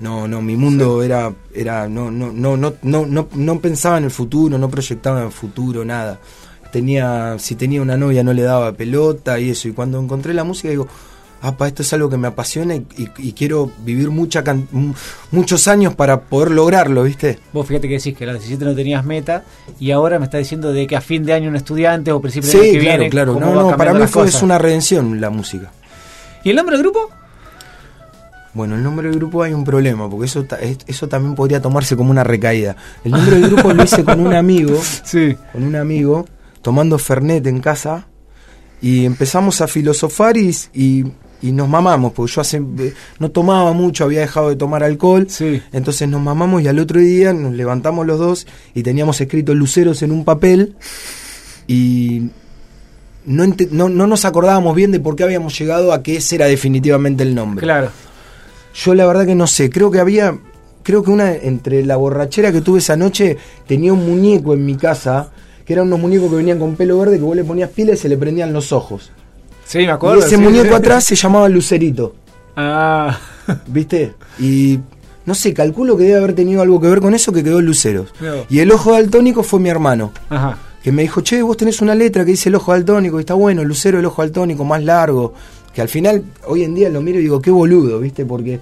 no, 0.00 0.26
no, 0.26 0.42
mi 0.42 0.56
mundo 0.56 1.02
era, 1.02 1.32
era, 1.54 1.88
no, 1.88 2.10
no, 2.10 2.32
no, 2.32 2.56
no, 2.56 2.74
no, 2.82 3.06
no, 3.06 3.28
no 3.34 3.60
pensaba 3.60 3.98
en 3.98 4.04
el 4.04 4.10
futuro, 4.10 4.58
no 4.58 4.68
proyectaba 4.68 5.20
en 5.20 5.26
el 5.26 5.32
futuro, 5.32 5.84
nada. 5.84 6.18
Tenía, 6.72 7.36
si 7.38 7.54
tenía 7.54 7.82
una 7.82 7.96
novia 7.96 8.24
no 8.24 8.32
le 8.32 8.42
daba 8.42 8.72
pelota 8.72 9.38
y 9.38 9.50
eso. 9.50 9.68
Y 9.68 9.72
cuando 9.72 10.00
encontré 10.00 10.32
la 10.34 10.42
música 10.42 10.70
digo, 10.70 10.88
apa, 11.42 11.66
esto 11.68 11.82
es 11.82 11.92
algo 11.92 12.08
que 12.08 12.16
me 12.16 12.28
apasiona 12.28 12.74
y, 12.74 12.86
y- 12.96 13.10
y 13.18 13.32
quiero 13.32 13.70
vivir 13.84 14.10
mucha 14.10 14.42
can- 14.42 14.66
mu- 14.72 14.94
muchos 15.32 15.68
años 15.68 15.94
para 15.94 16.20
poder 16.22 16.50
lograrlo, 16.52 17.02
¿viste? 17.02 17.38
Vos 17.52 17.66
fíjate 17.66 17.88
que 17.88 17.94
decís 17.94 18.16
que 18.16 18.24
a 18.24 18.28
los 18.28 18.36
17 18.36 18.64
no 18.64 18.74
tenías 18.74 19.04
meta 19.04 19.44
y 19.78 19.90
ahora 19.90 20.18
me 20.18 20.24
está 20.24 20.38
diciendo 20.38 20.72
de 20.72 20.86
que 20.86 20.96
a 20.96 21.00
fin 21.00 21.24
de 21.24 21.32
año 21.34 21.48
un 21.50 21.56
estudiante 21.56 22.10
o 22.10 22.20
principio 22.20 22.48
de 22.50 22.56
año 22.56 22.64
Sí, 22.64 22.72
que 22.72 22.78
claro, 22.80 22.96
viene. 22.98 23.10
claro. 23.10 23.38
No, 23.38 23.70
no, 23.70 23.76
para 23.76 23.92
mí 23.92 24.06
fue 24.06 24.26
es 24.28 24.40
una 24.42 24.56
redención 24.56 25.20
la 25.20 25.30
música. 25.30 25.70
¿Y 26.44 26.50
el 26.50 26.56
nombre 26.56 26.76
del 26.76 26.84
grupo? 26.84 27.10
Bueno, 28.54 28.76
el 28.76 28.82
nombre 28.82 29.08
del 29.08 29.16
grupo 29.18 29.42
hay 29.42 29.54
un 29.54 29.64
problema, 29.64 30.10
porque 30.10 30.26
eso, 30.26 30.44
eso 30.86 31.08
también 31.08 31.34
podría 31.34 31.62
tomarse 31.62 31.96
como 31.96 32.10
una 32.10 32.22
recaída. 32.22 32.76
El 33.04 33.12
nombre 33.12 33.40
del 33.40 33.50
grupo 33.50 33.72
lo 33.72 33.82
hice 33.82 34.04
con 34.04 34.20
un 34.20 34.34
amigo, 34.34 34.78
Sí. 35.04 35.36
con 35.52 35.62
un 35.64 35.74
amigo, 35.74 36.26
tomando 36.60 36.98
Fernet 36.98 37.46
en 37.46 37.60
casa, 37.60 38.06
y 38.82 39.04
empezamos 39.06 39.60
a 39.62 39.68
filosofar 39.68 40.36
y, 40.36 40.54
y, 40.74 41.04
y 41.40 41.52
nos 41.52 41.66
mamamos, 41.68 42.12
porque 42.12 42.30
yo 42.32 42.40
hace, 42.42 42.58
eh, 42.58 42.92
no 43.20 43.30
tomaba 43.30 43.72
mucho, 43.72 44.04
había 44.04 44.20
dejado 44.20 44.50
de 44.50 44.56
tomar 44.56 44.82
alcohol, 44.84 45.26
Sí. 45.30 45.62
entonces 45.72 46.06
nos 46.08 46.20
mamamos 46.20 46.60
y 46.62 46.68
al 46.68 46.78
otro 46.78 47.00
día 47.00 47.32
nos 47.32 47.54
levantamos 47.54 48.06
los 48.06 48.18
dos 48.18 48.46
y 48.74 48.82
teníamos 48.82 49.18
escrito 49.20 49.54
luceros 49.54 50.02
en 50.02 50.12
un 50.12 50.24
papel 50.26 50.74
y 51.66 52.28
no, 53.24 53.46
no, 53.70 53.88
no 53.88 54.06
nos 54.06 54.24
acordábamos 54.24 54.74
bien 54.74 54.90
de 54.92 55.00
por 55.00 55.16
qué 55.16 55.22
habíamos 55.24 55.56
llegado 55.58 55.92
a 55.92 56.02
que 56.02 56.16
ese 56.16 56.34
era 56.34 56.46
definitivamente 56.46 57.22
el 57.22 57.34
nombre. 57.34 57.62
Claro. 57.64 57.90
Yo 58.74 58.94
la 58.94 59.06
verdad 59.06 59.26
que 59.26 59.34
no 59.34 59.46
sé, 59.46 59.70
creo 59.70 59.90
que 59.90 60.00
había, 60.00 60.38
creo 60.82 61.02
que 61.02 61.10
una, 61.10 61.32
entre 61.34 61.84
la 61.84 61.96
borrachera 61.96 62.52
que 62.52 62.60
tuve 62.60 62.78
esa 62.78 62.96
noche, 62.96 63.36
tenía 63.66 63.92
un 63.92 64.06
muñeco 64.06 64.54
en 64.54 64.64
mi 64.64 64.76
casa, 64.76 65.30
que 65.64 65.72
eran 65.74 65.86
unos 65.86 66.00
muñecos 66.00 66.30
que 66.30 66.36
venían 66.36 66.58
con 66.58 66.74
pelo 66.76 66.98
verde, 66.98 67.18
que 67.18 67.22
vos 67.24 67.36
le 67.36 67.44
ponías 67.44 67.70
pila 67.70 67.92
y 67.92 67.96
se 67.96 68.08
le 68.08 68.16
prendían 68.16 68.52
los 68.52 68.72
ojos. 68.72 69.10
Sí, 69.64 69.78
me 69.78 69.90
acuerdo. 69.90 70.20
y 70.20 70.24
ese 70.24 70.36
sí. 70.36 70.42
muñeco 70.42 70.74
atrás 70.74 71.04
se 71.04 71.14
llamaba 71.16 71.48
Lucerito, 71.48 72.14
Ah. 72.56 73.18
¿viste? 73.66 74.14
Y 74.38 74.78
no 75.24 75.34
sé, 75.34 75.54
calculo 75.54 75.96
que 75.96 76.04
debe 76.04 76.18
haber 76.18 76.34
tenido 76.34 76.62
algo 76.62 76.80
que 76.80 76.88
ver 76.88 77.00
con 77.00 77.14
eso 77.14 77.32
que 77.32 77.42
quedó 77.44 77.60
Luceros. 77.60 78.12
No. 78.20 78.32
Y 78.50 78.58
el 78.60 78.70
ojo 78.72 78.92
daltónico 78.92 79.42
fue 79.42 79.60
mi 79.60 79.68
hermano, 79.68 80.12
Ajá. 80.28 80.58
que 80.82 80.92
me 80.92 81.02
dijo, 81.02 81.20
che, 81.22 81.42
vos 81.42 81.56
tenés 81.56 81.80
una 81.80 81.94
letra 81.94 82.24
que 82.24 82.32
dice 82.32 82.48
el 82.48 82.56
ojo 82.56 82.72
daltónico, 82.72 83.18
y 83.18 83.20
está 83.20 83.34
bueno, 83.34 83.62
Lucero 83.64 83.98
el 84.00 84.04
ojo 84.06 84.22
daltónico, 84.22 84.64
más 84.64 84.82
largo. 84.82 85.32
Que 85.74 85.80
al 85.80 85.88
final, 85.88 86.22
hoy 86.46 86.64
en 86.64 86.74
día 86.74 86.88
lo 86.90 87.00
miro 87.00 87.18
y 87.18 87.22
digo, 87.22 87.40
qué 87.40 87.50
boludo, 87.50 87.98
¿viste? 88.00 88.24
Porque 88.26 88.60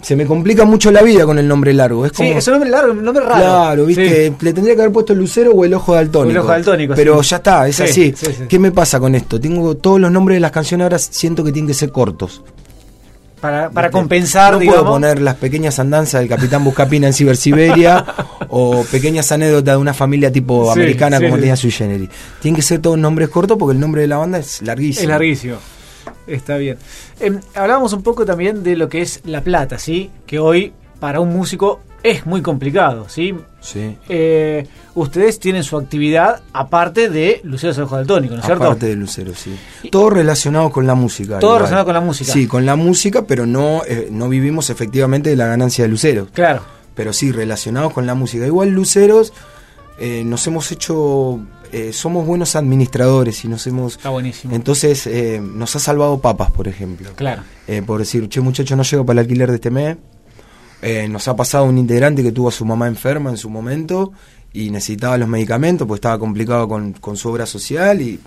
se 0.00 0.14
me 0.16 0.24
complica 0.26 0.64
mucho 0.64 0.90
la 0.90 1.02
vida 1.02 1.26
con 1.26 1.38
el 1.38 1.46
nombre 1.48 1.74
largo. 1.74 2.06
Es 2.06 2.12
Sí, 2.14 2.26
como, 2.28 2.38
es 2.38 2.46
un 2.46 2.52
nombre 2.52 2.70
largo, 2.70 2.92
un 2.92 3.02
nombre 3.04 3.24
raro. 3.24 3.40
Claro, 3.40 3.84
viste, 3.86 4.28
Sí. 4.28 4.34
le 4.40 4.52
tendría 4.52 4.74
que 4.76 4.80
haber 4.82 4.92
puesto 4.92 5.12
el 5.12 5.18
lucero 5.18 5.50
o 5.52 5.64
el 5.64 5.74
ojo 5.74 5.94
daltónico. 5.94 6.30
El 6.30 6.38
ojo 6.38 6.48
daltónico, 6.48 6.94
Pero 6.94 7.22
sí. 7.22 7.30
ya 7.30 7.36
está, 7.38 7.68
es 7.68 7.76
Sí, 7.76 7.82
así. 7.82 8.14
sí, 8.16 8.26
sí. 8.26 8.44
¿Qué 8.48 8.58
me 8.58 8.70
pasa 8.70 8.98
con 9.00 9.14
esto? 9.14 9.40
Tengo 9.40 9.76
todos 9.76 10.00
los 10.00 10.10
nombres 10.12 10.36
de 10.36 10.40
las 10.40 10.52
canciones 10.52 10.84
ahora 10.84 10.98
siento 10.98 11.42
que 11.44 11.52
tienen 11.52 11.66
que 11.66 11.74
ser 11.74 11.90
cortos. 11.90 12.42
Para, 13.40 13.70
para 13.70 13.88
compensar, 13.90 14.54
no 14.54 14.58
digamos. 14.58 14.80
puedo 14.80 14.92
poner 14.94 15.20
las 15.22 15.36
pequeñas 15.36 15.78
andanzas 15.78 16.20
del 16.20 16.28
Capitán 16.28 16.64
Buscapina 16.64 17.06
en 17.06 17.12
Cibersiberia 17.12 18.04
o 18.48 18.82
pequeñas 18.90 19.30
anécdotas 19.30 19.74
de 19.74 19.80
una 19.80 19.94
familia 19.94 20.32
tipo 20.32 20.64
Sí, 20.64 20.80
americana 20.80 21.18
sí, 21.18 21.24
como 21.24 21.36
sí. 21.36 21.40
tenía 21.42 21.54
Sui 21.56 21.70
Generis. 21.70 22.08
Tienen 22.40 22.56
que 22.56 22.62
ser 22.62 22.80
todos 22.80 22.98
nombres 22.98 23.28
cortos 23.28 23.56
porque 23.56 23.74
el 23.74 23.80
nombre 23.80 24.00
de 24.02 24.08
la 24.08 24.16
banda 24.16 24.38
es 24.38 24.60
larguísimo. 24.62 25.02
Es 25.02 25.08
larguísimo. 25.08 25.56
Está 26.28 26.56
bien. 26.56 26.78
Em, 27.20 27.40
hablábamos 27.54 27.92
un 27.92 28.02
poco 28.02 28.24
también 28.24 28.62
de 28.62 28.76
lo 28.76 28.88
que 28.88 29.00
es 29.00 29.20
La 29.24 29.42
Plata, 29.42 29.78
¿sí? 29.78 30.10
Que 30.26 30.38
hoy 30.38 30.72
para 31.00 31.20
un 31.20 31.30
músico 31.30 31.80
es 32.02 32.26
muy 32.26 32.42
complicado, 32.42 33.06
¿sí? 33.08 33.34
Sí. 33.60 33.96
Eh, 34.08 34.66
ustedes 34.94 35.40
tienen 35.40 35.64
su 35.64 35.76
actividad 35.76 36.40
aparte 36.52 37.08
de 37.08 37.40
Lucero 37.44 37.84
Ojo 37.84 37.96
Daltónico, 37.96 38.34
¿no 38.34 38.40
es 38.40 38.46
cierto? 38.46 38.64
Aparte 38.64 38.86
de 38.86 38.96
Lucero, 38.96 39.32
sí. 39.34 39.56
Todo 39.90 40.10
relacionado 40.10 40.70
con 40.70 40.86
la 40.86 40.94
música. 40.94 41.38
Todo 41.38 41.50
igual. 41.50 41.58
relacionado 41.58 41.84
con 41.86 41.94
la 41.94 42.00
música. 42.00 42.32
Sí, 42.32 42.46
con 42.46 42.66
la 42.66 42.76
música, 42.76 43.26
pero 43.26 43.46
no, 43.46 43.82
eh, 43.86 44.08
no 44.10 44.28
vivimos 44.28 44.70
efectivamente 44.70 45.30
de 45.30 45.36
la 45.36 45.46
ganancia 45.46 45.84
de 45.84 45.88
Lucero. 45.90 46.28
Claro. 46.32 46.62
Pero 46.94 47.12
sí, 47.12 47.32
relacionados 47.32 47.92
con 47.92 48.06
la 48.06 48.14
música. 48.14 48.46
Igual 48.46 48.70
Luceros, 48.70 49.32
eh, 49.98 50.22
nos 50.24 50.46
hemos 50.46 50.70
hecho, 50.72 51.40
eh, 51.72 51.92
somos 51.92 52.26
buenos 52.26 52.56
administradores 52.56 53.44
y 53.44 53.48
nos 53.48 53.66
hemos... 53.66 53.96
Está 53.96 54.10
buenísimo. 54.10 54.54
Entonces, 54.54 55.06
eh, 55.06 55.40
nos 55.42 55.74
ha 55.76 55.78
salvado 55.78 56.18
papas, 56.20 56.50
por 56.50 56.68
ejemplo. 56.68 57.10
Claro. 57.16 57.42
Eh, 57.66 57.82
por 57.84 57.98
decir, 57.98 58.28
che, 58.28 58.40
muchacho, 58.40 58.76
no 58.76 58.82
llego 58.82 59.04
para 59.04 59.20
el 59.20 59.26
alquiler 59.26 59.48
de 59.50 59.54
este 59.56 59.70
mes. 59.70 59.96
Eh, 60.82 61.08
nos 61.08 61.26
ha 61.26 61.34
pasado 61.34 61.64
un 61.64 61.76
integrante 61.78 62.22
que 62.22 62.30
tuvo 62.32 62.48
a 62.48 62.52
su 62.52 62.64
mamá 62.64 62.86
enferma 62.86 63.30
en 63.30 63.36
su 63.36 63.50
momento 63.50 64.12
y 64.52 64.70
necesitaba 64.70 65.18
los 65.18 65.28
medicamentos, 65.28 65.86
pues 65.88 65.98
estaba 65.98 66.18
complicado 66.18 66.68
con, 66.68 66.92
con 66.94 67.16
su 67.16 67.28
obra 67.30 67.46
social 67.46 68.00
y 68.00 68.20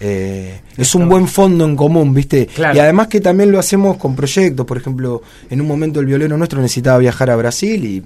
eh, 0.00 0.60
es 0.76 0.94
un 0.94 1.08
buen 1.08 1.28
fondo 1.28 1.64
en 1.66 1.76
común, 1.76 2.12
¿viste? 2.14 2.46
Claro. 2.46 2.74
Y 2.74 2.80
además 2.80 3.08
que 3.08 3.20
también 3.20 3.52
lo 3.52 3.58
hacemos 3.58 3.98
con 3.98 4.16
proyectos, 4.16 4.64
por 4.66 4.78
ejemplo, 4.78 5.22
en 5.50 5.60
un 5.60 5.66
momento 5.68 6.00
el 6.00 6.06
violero 6.06 6.36
nuestro 6.38 6.60
necesitaba 6.62 6.96
viajar 6.98 7.30
a 7.30 7.36
Brasil 7.36 7.84
y 7.84 8.02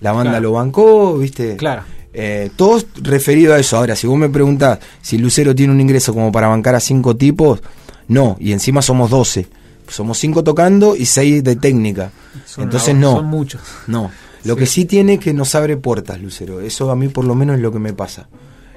la 0.00 0.12
banda 0.12 0.32
Claro. 0.32 0.42
lo 0.42 0.52
bancó, 0.52 1.18
¿viste? 1.18 1.56
Claro. 1.56 1.82
Eh, 2.14 2.50
todo 2.54 2.80
referido 3.02 3.54
a 3.54 3.58
eso. 3.58 3.76
Ahora, 3.76 3.96
si 3.96 4.06
vos 4.06 4.16
me 4.16 4.28
preguntás 4.28 4.78
si 5.02 5.18
Lucero 5.18 5.54
tiene 5.54 5.72
un 5.72 5.80
ingreso 5.80 6.14
como 6.14 6.30
para 6.30 6.46
bancar 6.48 6.74
a 6.76 6.80
cinco 6.80 7.16
tipos, 7.16 7.60
no, 8.08 8.36
y 8.38 8.52
encima 8.52 8.80
somos 8.82 9.10
12. 9.10 9.48
Somos 9.88 10.16
cinco 10.18 10.42
tocando 10.44 10.96
y 10.96 11.06
seis 11.06 11.42
de 11.44 11.56
técnica. 11.56 12.10
Son 12.46 12.64
Entonces 12.64 12.94
no. 12.94 13.16
Son 13.16 13.26
muchos. 13.26 13.60
No. 13.86 14.10
Lo 14.44 14.54
Sí. 14.54 14.60
que 14.60 14.66
sí 14.66 14.84
tiene 14.84 15.14
es 15.14 15.20
que 15.20 15.32
nos 15.34 15.54
abre 15.54 15.76
puertas, 15.76 16.20
Lucero. 16.20 16.60
Eso 16.60 16.90
a 16.90 16.96
mí 16.96 17.08
por 17.08 17.24
lo 17.24 17.34
menos 17.34 17.56
es 17.56 17.62
lo 17.62 17.72
que 17.72 17.78
me 17.78 17.92
pasa. 17.92 18.28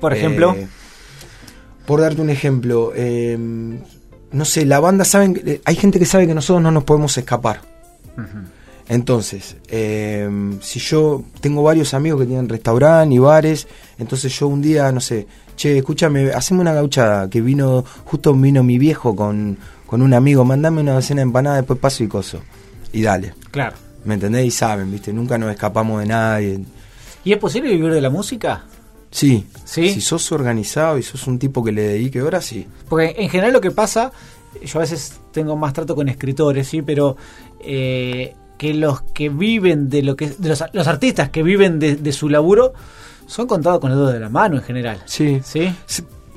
Por 0.01 0.13
ejemplo. 0.13 0.53
Eh, 0.57 0.67
por 1.85 2.01
darte 2.01 2.21
un 2.21 2.29
ejemplo, 2.29 2.91
eh, 2.95 3.37
no 4.31 4.45
sé, 4.45 4.65
la 4.65 4.79
banda 4.81 5.05
saben, 5.05 5.33
que- 5.35 5.51
eh, 5.51 5.61
hay 5.63 5.75
gente 5.75 5.99
que 5.99 6.05
sabe 6.05 6.27
que 6.27 6.33
nosotros 6.33 6.61
no 6.61 6.71
nos 6.71 6.83
podemos 6.83 7.17
escapar. 7.17 7.61
Entonces, 8.89 9.57
eh, 9.67 10.29
si 10.61 10.79
yo 10.79 11.23
tengo 11.41 11.61
varios 11.63 11.93
amigos 11.93 12.21
que 12.21 12.27
tienen 12.27 12.47
restaurante 12.47 13.13
y 13.15 13.19
bares, 13.19 13.67
entonces 13.97 14.37
yo 14.39 14.47
un 14.47 14.61
día, 14.61 14.91
no 14.91 15.01
sé, 15.01 15.27
che, 15.57 15.77
escúchame, 15.77 16.31
haceme 16.31 16.61
una 16.61 16.73
gauchada, 16.73 17.29
que 17.29 17.41
vino, 17.41 17.83
justo 18.05 18.33
vino 18.33 18.63
mi 18.63 18.77
viejo 18.77 19.15
con, 19.15 19.57
con 19.85 20.01
un 20.01 20.13
amigo, 20.13 20.45
mandame 20.45 20.79
una 20.81 20.93
docena 20.93 21.19
de 21.19 21.23
empanadas, 21.23 21.59
después 21.59 21.79
paso 21.79 22.03
y 22.03 22.07
coso. 22.07 22.39
Y 22.93 23.01
dale, 23.01 23.33
Claro. 23.51 23.75
¿me 24.05 24.13
entendés? 24.13 24.45
Y 24.45 24.51
saben, 24.51 24.89
¿viste? 24.89 25.11
Nunca 25.11 25.37
nos 25.37 25.51
escapamos 25.51 25.99
de 25.99 26.07
nadie. 26.07 26.59
¿Y 27.25 27.33
es 27.33 27.37
posible 27.39 27.69
vivir 27.71 27.91
de 27.91 27.99
la 27.99 28.09
música? 28.09 28.63
Sí, 29.11 29.45
¿Sí? 29.65 29.89
si 29.89 29.99
sos 29.99 30.31
organizado 30.31 30.97
y 30.97 31.03
sos 31.03 31.27
un 31.27 31.39
tipo 31.39 31.61
que 31.63 31.73
le 31.73 31.81
dedique 31.81 32.21
horas, 32.21 32.45
sí. 32.45 32.65
Porque 32.87 33.15
en 33.17 33.29
general 33.29 33.51
lo 33.51 33.59
que 33.61 33.71
pasa, 33.71 34.11
yo 34.63 34.79
a 34.79 34.81
veces 34.81 35.13
tengo 35.33 35.57
más 35.57 35.73
trato 35.73 35.93
con 35.95 36.07
escritores, 36.07 36.67
sí, 36.69 36.81
pero 36.81 37.17
eh, 37.59 38.33
que 38.57 38.73
los 38.73 39.01
que 39.01 39.29
viven 39.29 39.89
de 39.89 40.03
lo 40.03 40.15
que 40.15 40.29
de 40.29 40.49
los, 40.49 40.63
los 40.73 40.87
artistas 40.87 41.29
que 41.29 41.43
viven 41.43 41.79
de, 41.79 41.95
de 41.95 42.11
su 42.11 42.29
laburo 42.29 42.73
son 43.27 43.45
contados 43.47 43.79
con 43.79 43.89
los 43.91 43.99
dedos 43.99 44.13
de 44.13 44.19
la 44.19 44.29
mano 44.29 44.55
en 44.57 44.63
general. 44.63 45.01
Sí. 45.05 45.41
¿Sí? 45.43 45.73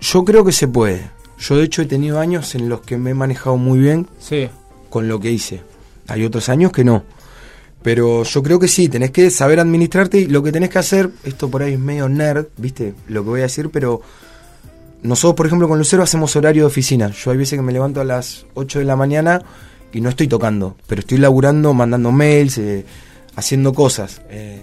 Yo 0.01 0.25
creo 0.25 0.45
que 0.45 0.53
se 0.53 0.69
puede. 0.69 1.11
Yo 1.39 1.57
de 1.57 1.65
hecho 1.65 1.83
he 1.83 1.87
tenido 1.87 2.19
años 2.21 2.55
en 2.55 2.69
los 2.69 2.81
que 2.83 2.97
me 2.99 3.11
he 3.11 3.15
manejado 3.15 3.57
muy 3.57 3.79
bien 3.79 4.07
Sí. 4.19 4.49
con 4.91 5.09
lo 5.09 5.19
que 5.21 5.31
hice. 5.31 5.63
Hay 6.09 6.25
otros 6.25 6.49
años 6.49 6.73
que 6.73 6.85
no. 6.85 7.05
Pero 7.83 8.25
yo 8.25 8.43
creo 8.43 8.59
que 8.59 8.69
sí, 8.69 8.89
tenés 8.91 9.11
que 9.11 9.31
saber 9.31 9.59
administrarte 9.59 10.19
y 10.19 10.27
lo 10.27 10.43
que 10.43 10.53
tenés 10.53 10.69
que 10.69 10.79
hacer, 10.79 11.09
esto 11.25 11.49
por 11.51 11.63
ahí 11.63 11.75
es 11.75 11.79
medio 11.79 12.09
nerd, 12.11 12.47
¿viste? 12.59 12.95
Lo 13.09 13.23
que 13.23 13.31
voy 13.31 13.41
a 13.41 13.45
decir, 13.45 13.71
pero 13.71 14.03
nosotros, 15.03 15.35
por 15.37 15.47
ejemplo, 15.47 15.67
con 15.67 15.79
Lucero 15.79 16.03
hacemos 16.03 16.37
horario 16.37 16.65
de 16.65 16.67
oficina. 16.67 17.11
Yo 17.11 17.31
hay 17.31 17.39
veces 17.39 17.59
que 17.59 17.63
me 17.63 17.73
levanto 17.73 18.03
a 18.03 18.05
las 18.05 18.45
8 18.53 18.81
de 18.81 18.85
la 18.85 18.97
mañana 18.97 19.41
y 19.93 20.01
no 20.01 20.09
estoy 20.09 20.29
tocando, 20.29 20.77
pero 20.87 21.01
estoy 21.01 21.19
laburando, 21.19 21.75
mandando 21.75 22.13
mails, 22.13 22.59
eh, 22.59 22.85
haciendo 23.37 23.73
cosas. 23.73 24.21
eh, 24.31 24.63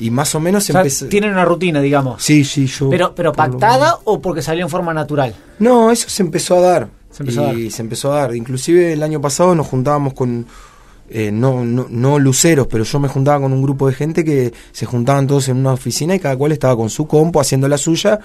y 0.00 0.10
más 0.10 0.34
o 0.34 0.40
menos 0.40 0.62
O 0.62 0.72
sea, 0.72 0.80
empecé... 0.80 1.06
tienen 1.06 1.32
una 1.32 1.44
rutina, 1.44 1.80
digamos. 1.80 2.22
Sí, 2.22 2.44
sí, 2.44 2.66
yo... 2.66 2.88
Pero, 2.88 3.14
pero 3.14 3.32
por 3.32 3.50
pactada 3.50 3.98
o 4.04 4.20
porque 4.20 4.42
salió 4.42 4.64
en 4.64 4.70
forma 4.70 4.94
natural. 4.94 5.34
no, 5.58 5.90
eso 5.90 6.08
se 6.08 6.22
empezó 6.22 6.56
a 6.58 6.60
dar. 6.60 6.88
Se 7.10 7.22
empezó 7.24 7.40
a 7.40 7.46
dar. 7.46 7.56
se 7.70 7.82
empezó 7.82 8.12
a 8.12 8.20
dar. 8.20 8.36
Inclusive 8.36 8.92
el 8.92 9.02
año 9.02 9.20
pasado 9.20 9.54
nos 9.56 9.66
juntábamos 9.66 10.14
con, 10.14 10.46
eh, 11.10 11.32
no, 11.32 11.64
no, 11.64 11.86
no 11.90 12.18
luceros, 12.18 12.66
pero 12.68 12.84
yo 12.84 13.00
me 13.00 13.08
juntaba 13.08 13.40
con 13.40 13.52
un 13.52 13.62
grupo 13.62 13.88
de 13.88 13.94
gente 13.94 14.24
que 14.24 14.52
se 14.72 14.86
juntaban 14.86 15.26
todos 15.26 15.48
en 15.48 15.56
una 15.56 15.72
oficina 15.72 16.14
y 16.14 16.20
cada 16.20 16.36
cual 16.36 16.52
estaba 16.52 16.76
con 16.76 16.90
su 16.90 17.08
compo 17.08 17.40
haciendo 17.40 17.66
la 17.66 17.78
suya. 17.78 18.20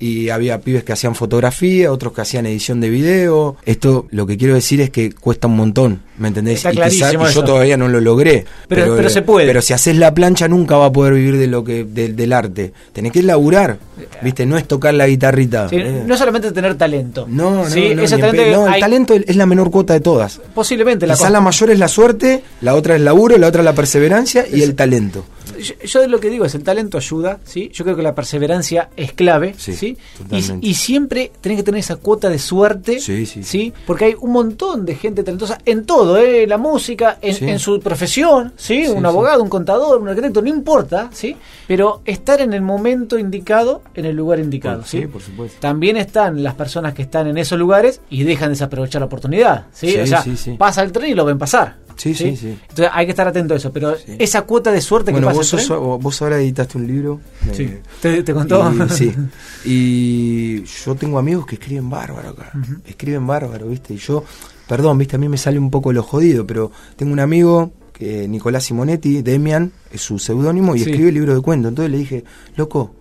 Y 0.00 0.28
había 0.28 0.60
pibes 0.60 0.82
que 0.82 0.92
hacían 0.92 1.14
fotografía, 1.14 1.90
otros 1.92 2.12
que 2.12 2.20
hacían 2.20 2.46
edición 2.46 2.80
de 2.80 2.90
video. 2.90 3.56
Esto 3.64 4.06
lo 4.10 4.26
que 4.26 4.36
quiero 4.36 4.54
decir 4.54 4.80
es 4.80 4.90
que 4.90 5.12
cuesta 5.12 5.46
un 5.46 5.56
montón, 5.56 6.02
¿me 6.18 6.28
entendés? 6.28 6.56
Está 6.64 6.72
y, 6.72 6.90
quizá- 6.90 7.12
yo 7.12 7.24
eso. 7.26 7.44
todavía 7.44 7.76
no 7.76 7.88
lo 7.88 8.00
logré. 8.00 8.44
Pero- 8.68 8.96
pero 8.96 9.08
se 9.08 9.22
puede. 9.22 9.46
Pero 9.46 9.62
si 9.62 9.72
haces 9.72 9.96
la 9.96 10.12
plancha 10.12 10.48
nunca 10.48 10.76
va 10.76 10.86
a 10.86 10.92
poder 10.92 11.14
vivir 11.14 11.38
de 11.38 11.46
lo 11.46 11.62
que 11.62 11.84
del- 11.84 12.16
del 12.16 12.32
arte. 12.32 12.72
Tenés 12.92 13.12
que 13.12 13.22
laburar, 13.22 13.78
¿viste? 14.20 14.44
No 14.46 14.58
es 14.58 14.66
tocar 14.66 14.94
la 14.94 15.06
guitarrita. 15.06 15.68
Sí, 15.68 15.76
eh. 15.76 16.02
No 16.04 16.16
solamente 16.16 16.50
tener 16.50 16.74
talento. 16.76 17.26
No, 17.30 17.64
no, 17.64 17.70
Sí, 17.70 17.94
no, 17.94 18.02
ese 18.02 18.18
talento 18.18 18.50
no, 18.52 18.66
el 18.66 18.72
hay- 18.74 18.80
talento 18.80 19.14
es 19.14 19.36
la 19.36 19.46
menor 19.46 19.70
cuota 19.70 19.94
de 19.94 20.00
todas. 20.00 20.40
Posiblemente 20.54 21.06
la 21.06 21.14
Quizá 21.14 21.30
la 21.30 21.40
mayor 21.40 21.70
es 21.70 21.78
la 21.78 21.88
suerte, 21.88 22.42
la 22.62 22.74
otra 22.74 22.96
es 22.96 23.00
laburo, 23.00 23.38
la 23.38 23.46
otra 23.46 23.60
es 23.60 23.64
la 23.64 23.74
perseverancia 23.74 24.44
y 24.52 24.62
el 24.62 24.74
talento. 24.74 25.24
Yo, 25.60 25.74
yo 25.84 26.06
lo 26.08 26.18
que 26.20 26.30
digo 26.30 26.44
es 26.44 26.54
el 26.54 26.62
talento 26.62 26.98
ayuda, 26.98 27.38
¿sí? 27.44 27.70
Yo 27.72 27.84
creo 27.84 27.96
que 27.96 28.02
la 28.02 28.14
perseverancia 28.14 28.90
es 28.96 29.12
clave, 29.12 29.54
Sí. 29.58 29.96
Y, 30.30 30.68
y 30.70 30.74
siempre 30.74 31.30
tenés 31.40 31.58
que 31.58 31.62
tener 31.62 31.80
esa 31.80 31.96
cuota 31.96 32.28
de 32.28 32.38
suerte, 32.38 33.00
Sí, 33.00 33.26
sí. 33.26 33.72
Porque 33.86 34.06
hay 34.06 34.14
un 34.20 34.32
montón 34.32 34.84
de 34.84 34.94
gente 34.94 35.22
talentosa 35.22 35.58
en 35.64 35.84
todo, 35.84 36.16
¿eh? 36.18 36.46
La 36.46 36.58
música, 36.58 37.18
en, 37.20 37.58
su 37.58 37.80
profesión, 37.80 38.52
¿sí? 38.56 38.86
Un 38.86 39.04
abogado, 39.06 39.42
un 39.42 39.48
contador, 39.48 40.00
un 40.00 40.08
arquitecto, 40.08 40.42
no 40.42 40.48
importa, 40.48 41.10
¿sí? 41.12 41.36
Pero 41.66 42.02
estar 42.04 42.40
en 42.40 42.52
el 42.52 42.62
momento 42.62 43.18
indicado, 43.18 43.82
en 43.94 44.04
el 44.06 44.16
lugar 44.16 44.38
indicado, 44.38 44.80
Por- 44.80 44.88
¿sí? 44.88 45.06
por 45.06 45.22
supuesto. 45.22 45.58
También 45.60 45.96
están 45.96 46.42
las 46.42 46.54
personas 46.54 46.94
que 46.94 47.02
están 47.02 47.26
en 47.26 47.38
esos 47.38 47.58
lugares 47.58 48.00
y 48.10 48.24
dejan 48.24 48.50
desaprovechar 48.50 49.00
la 49.00 49.06
oportunidad, 49.06 49.66
¿sí? 49.72 49.96
O 49.98 50.06
sea, 50.06 50.24
pasa 50.58 50.82
el 50.82 50.92
tren 50.92 51.10
y 51.10 51.14
lo 51.14 51.24
ven 51.24 51.38
pasar. 51.38 51.76
Sí, 51.96 52.14
sí, 52.14 52.36
sí. 52.36 52.58
Entonces 52.68 52.88
hay 52.92 53.06
que 53.06 53.10
estar 53.10 53.26
atento 53.28 53.54
a 53.54 53.56
eso, 53.56 53.72
pero 53.72 53.96
Sí. 53.96 54.16
esa 54.18 54.42
cuota 54.42 54.70
de 54.72 54.80
suerte 54.80 55.12
Bueno, 55.12 55.28
que 55.28 55.34
pasa 55.36 55.56
vos, 55.56 55.62
sos- 55.66 56.02
vos 56.02 56.22
ahora 56.22 56.38
editaste 56.38 56.76
un 56.78 56.86
libro. 56.86 57.20
eh, 57.46 57.52
Sí. 57.54 57.70
¿Te, 58.02 58.22
te 58.22 58.34
contó? 58.34 58.72
Y, 58.72 58.88
sí. 58.90 59.12
Y 59.64 60.64
yo 60.64 60.94
tengo 60.94 61.18
amigos 61.18 61.46
que 61.46 61.54
escriben 61.56 61.88
bárbaro 61.90 62.30
acá. 62.30 62.52
Escriben 62.86 63.26
bárbaro, 63.26 63.68
¿viste? 63.68 63.94
Y 63.94 63.96
yo, 63.98 64.24
perdón, 64.68 64.98
¿viste? 64.98 65.16
A 65.16 65.18
mí 65.18 65.28
me 65.28 65.36
sale 65.38 65.58
un 65.58 65.70
poco 65.70 65.92
lo 65.92 66.02
jodido, 66.02 66.46
pero 66.46 66.70
tengo 66.96 67.12
un 67.12 67.20
amigo, 67.20 67.72
que 67.92 68.26
Nicolás 68.28 68.64
Simonetti, 68.64 69.22
Demian, 69.22 69.72
es 69.92 70.00
su 70.00 70.18
seudónimo, 70.18 70.74
y 70.76 70.80
Sí. 70.80 70.90
escribe 70.90 71.12
libro 71.12 71.34
de 71.34 71.40
cuentos. 71.40 71.68
Entonces 71.70 71.90
le 71.92 71.98
dije, 71.98 72.24
loco, 72.56 72.94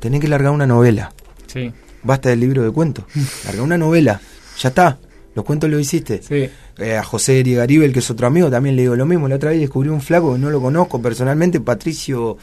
tenés 0.00 0.20
que 0.20 0.28
largar 0.28 0.52
una 0.52 0.66
novela. 0.66 1.12
Sí, 1.46 1.72
Basta 2.02 2.28
del 2.28 2.40
libro 2.40 2.62
de 2.62 2.70
cuentos. 2.70 3.04
Larga 3.44 3.62
una 3.62 3.76
novela. 3.76 4.20
Ya 4.60 4.68
está. 4.68 4.98
Los 5.38 5.44
cuentos 5.44 5.70
lo 5.70 5.78
hiciste. 5.78 6.20
sí. 6.20 6.50
Eh, 6.78 6.96
a 6.96 7.02
José 7.04 7.42
Garibel, 7.44 7.92
que 7.92 8.00
es 8.00 8.10
otro 8.10 8.26
amigo, 8.26 8.50
también 8.50 8.74
le 8.74 8.82
digo 8.82 8.96
lo 8.96 9.06
mismo. 9.06 9.28
La 9.28 9.36
otra 9.36 9.50
vez 9.50 9.60
descubrí 9.60 9.88
un 9.88 10.00
flaco 10.00 10.32
que 10.32 10.38
no 10.40 10.50
lo 10.50 10.60
conozco 10.60 11.00
personalmente, 11.00 11.60
Patricio 11.60 12.36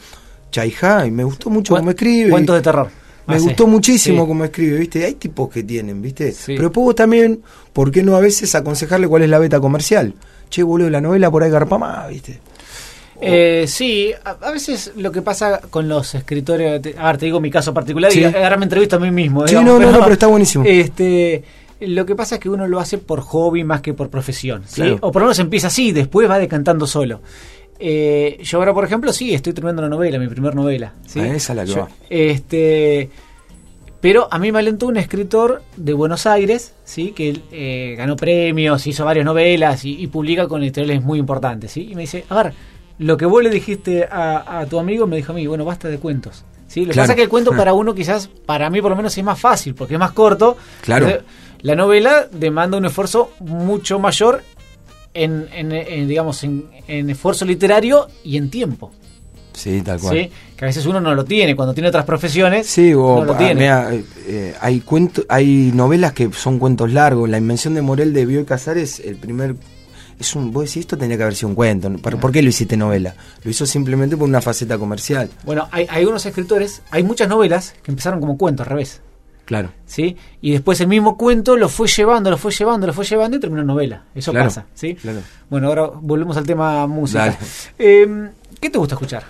Chaijá, 0.50 1.04
y 1.06 1.10
me 1.10 1.24
gustó 1.24 1.50
mucho 1.50 1.74
cómo 1.76 1.90
escribe. 1.90 2.30
Cuentos 2.30 2.56
de 2.56 2.62
terror. 2.62 2.88
Me 3.26 3.34
Ah, 3.34 3.38
sí. 3.38 3.44
gustó 3.44 3.66
muchísimo 3.66 4.22
Sí. 4.22 4.28
cómo 4.28 4.44
escribe, 4.44 4.78
¿viste? 4.78 5.04
Hay 5.04 5.14
tipos 5.14 5.50
que 5.50 5.62
tienen, 5.62 6.00
¿viste? 6.00 6.32
Sí. 6.32 6.54
Pero 6.56 6.72
puedo 6.72 6.94
también, 6.94 7.42
¿por 7.74 7.90
qué 7.90 8.02
no 8.02 8.16
a 8.16 8.20
veces 8.20 8.54
aconsejarle 8.54 9.08
cuál 9.08 9.22
es 9.24 9.28
la 9.28 9.38
beta 9.38 9.60
comercial? 9.60 10.14
Che, 10.48 10.62
boludo, 10.62 10.88
la 10.88 11.00
novela 11.02 11.30
por 11.30 11.42
ahí 11.42 11.50
garpa 11.50 11.76
más, 11.76 12.08
¿viste? 12.08 12.38
Eh, 13.20 13.64
sí, 13.66 14.12
a, 14.24 14.30
a 14.46 14.50
veces 14.50 14.92
lo 14.96 15.10
que 15.10 15.22
pasa 15.22 15.60
con 15.70 15.88
los 15.88 16.14
escritores, 16.14 16.82
te- 16.82 16.94
a 16.98 17.06
ver, 17.06 17.16
te 17.18 17.24
digo 17.26 17.40
mi 17.40 17.50
caso 17.50 17.72
particular 17.72 18.14
y 18.14 18.22
ahora 18.24 18.56
me 18.58 18.64
entrevisto 18.64 18.96
a 18.96 18.98
mí 18.98 19.10
mismo. 19.10 19.48
Sí, 19.48 19.54
no, 19.54 19.62
no, 19.78 19.90
no, 19.90 20.00
pero 20.00 20.12
está 20.12 20.26
buenísimo. 20.26 20.64
Este, 20.66 21.42
lo 21.80 22.06
que 22.06 22.14
pasa 22.14 22.36
es 22.36 22.40
que 22.40 22.48
uno 22.48 22.66
lo 22.66 22.80
hace 22.80 22.98
por 22.98 23.20
hobby 23.20 23.64
más 23.64 23.80
que 23.82 23.92
por 23.94 24.08
profesión, 24.10 24.62
¿sí? 24.66 24.76
Claro. 24.82 24.98
O 25.02 25.12
por 25.12 25.22
lo 25.22 25.26
menos 25.26 25.38
empieza 25.38 25.66
así, 25.68 25.92
después 25.92 26.28
va 26.30 26.38
decantando 26.38 26.86
solo. 26.86 27.20
Eh, 27.78 28.38
yo 28.42 28.58
ahora, 28.58 28.72
por 28.72 28.84
ejemplo, 28.84 29.12
sí, 29.12 29.34
estoy 29.34 29.52
terminando 29.52 29.82
una 29.82 29.90
novela, 29.90 30.18
mi 30.18 30.28
primera 30.28 30.54
novela. 30.54 30.94
¿sí? 31.06 31.20
Ah, 31.20 31.34
esa 31.34 31.52
es 31.52 31.56
la 31.56 31.64
que 31.64 31.70
Yo- 31.72 31.80
va. 31.82 31.88
Este, 32.08 33.10
pero 34.00 34.28
a 34.30 34.38
mí 34.38 34.52
me 34.52 34.58
alentó 34.60 34.86
un 34.86 34.96
escritor 34.96 35.62
de 35.76 35.92
Buenos 35.92 36.26
Aires, 36.26 36.74
sí, 36.84 37.12
que 37.12 37.40
eh, 37.50 37.94
ganó 37.98 38.16
premios, 38.16 38.86
hizo 38.86 39.04
varias 39.04 39.24
novelas 39.24 39.84
y, 39.84 40.00
y 40.00 40.06
publica 40.06 40.46
con 40.48 40.62
editoriales 40.62 41.02
muy 41.02 41.18
importantes, 41.18 41.72
sí. 41.72 41.88
Y 41.90 41.94
me 41.94 42.02
dice, 42.02 42.24
a 42.28 42.42
ver, 42.42 42.52
lo 42.98 43.16
que 43.16 43.26
vos 43.26 43.42
le 43.42 43.50
dijiste 43.50 44.04
a, 44.10 44.60
a 44.60 44.66
tu 44.66 44.78
amigo 44.78 45.06
me 45.06 45.16
dijo 45.16 45.32
a 45.32 45.34
mí, 45.34 45.46
bueno, 45.46 45.64
basta 45.64 45.88
de 45.88 45.98
cuentos. 45.98 46.44
Sí, 46.68 46.84
lo 46.84 46.92
que 46.92 46.98
pasa 47.00 47.12
es 47.12 47.16
que 47.16 47.22
el 47.22 47.28
cuento 47.28 47.52
para 47.56 47.74
uno 47.74 47.94
quizás, 47.94 48.28
para 48.46 48.70
mí 48.70 48.80
por 48.80 48.90
lo 48.90 48.96
menos 48.96 49.16
es 49.16 49.24
más 49.24 49.38
fácil, 49.40 49.74
porque 49.74 49.94
es 49.94 50.00
más 50.00 50.12
corto. 50.12 50.56
Claro. 50.82 51.06
Entonces, 51.08 51.30
La 51.66 51.74
novela 51.74 52.28
demanda 52.30 52.78
un 52.78 52.84
esfuerzo 52.86 53.32
mucho 53.40 53.98
mayor 53.98 54.42
en, 55.14 55.48
en- 55.52 55.72
en, 55.72 56.06
digamos, 56.06 56.44
en, 56.44 56.66
en 56.86 57.10
esfuerzo 57.10 57.44
literario 57.44 58.06
y 58.22 58.36
en 58.36 58.50
tiempo. 58.50 58.92
Sí, 59.52 59.80
tal 59.82 59.98
cual. 59.98 60.16
¿sí? 60.16 60.30
Que 60.56 60.64
a 60.64 60.68
veces 60.68 60.86
uno 60.86 61.00
no 61.00 61.12
lo 61.14 61.24
tiene, 61.24 61.56
cuando 61.56 61.74
tiene 61.74 61.88
otras 61.88 62.04
profesiones, 62.04 62.66
Sí, 62.68 62.92
o, 62.94 63.16
no 63.20 63.24
lo 63.24 63.36
tiene. 63.36 63.54
mirá, 63.62 63.92
eh, 63.92 64.04
eh, 64.28 64.54
hay 64.60 64.78
cuento, 64.80 65.24
hay 65.28 65.72
novelas 65.74 66.12
que 66.12 66.30
son 66.32 66.58
cuentos 66.60 66.92
largos. 66.92 67.28
La 67.28 67.38
invención 67.38 67.74
de 67.74 67.82
Morel 67.82 68.12
de 68.12 68.26
Bioy 68.26 68.44
Casares, 68.44 69.00
el 69.00 69.16
primer 69.16 69.56
es 70.20 70.34
un 70.36 70.52
vos 70.52 70.64
decís 70.66 70.82
esto 70.82 70.96
tenía 70.96 71.16
que 71.16 71.24
haber 71.24 71.34
sido 71.34 71.48
un 71.48 71.54
cuento. 71.56 71.90
¿Por, 71.96 72.20
por 72.20 72.30
qué 72.32 72.42
lo 72.42 72.48
hiciste 72.50 72.76
novela? 72.76 73.14
Lo 73.42 73.50
hizo 73.50 73.66
simplemente 73.66 74.16
por 74.16 74.28
una 74.28 74.40
faceta 74.40 74.78
comercial. 74.78 75.28
Bueno, 75.44 75.66
hay, 75.72 75.86
hay 75.90 76.04
unos 76.04 76.24
escritores, 76.26 76.82
hay 76.90 77.02
muchas 77.02 77.28
novelas 77.28 77.74
que 77.82 77.90
empezaron 77.90 78.20
como 78.20 78.38
cuentos 78.38 78.66
al 78.66 78.70
revés, 78.70 79.00
Claro. 79.46 79.70
¿sí? 79.86 80.16
Y 80.42 80.50
después 80.52 80.78
el 80.82 80.88
mismo 80.88 81.16
cuento 81.16 81.56
lo 81.56 81.68
fue 81.70 81.88
llevando, 81.88 82.30
lo 82.30 82.36
fue 82.36 82.52
llevando, 82.52 82.86
lo 82.86 82.92
fue 82.92 83.04
llevando 83.06 83.38
y 83.38 83.40
terminó 83.40 83.62
novela. 83.64 84.04
Eso 84.14 84.32
Claro, 84.32 84.48
pasa, 84.48 84.66
¿sí? 84.74 84.94
claro. 84.96 85.20
Bueno, 85.48 85.68
ahora 85.68 85.86
volvemos 86.00 86.36
al 86.36 86.44
tema 86.44 86.86
música. 86.86 87.38
Eh, 87.78 88.28
¿Qué 88.60 88.68
te 88.68 88.76
gusta 88.78 88.96
escuchar? 88.96 89.24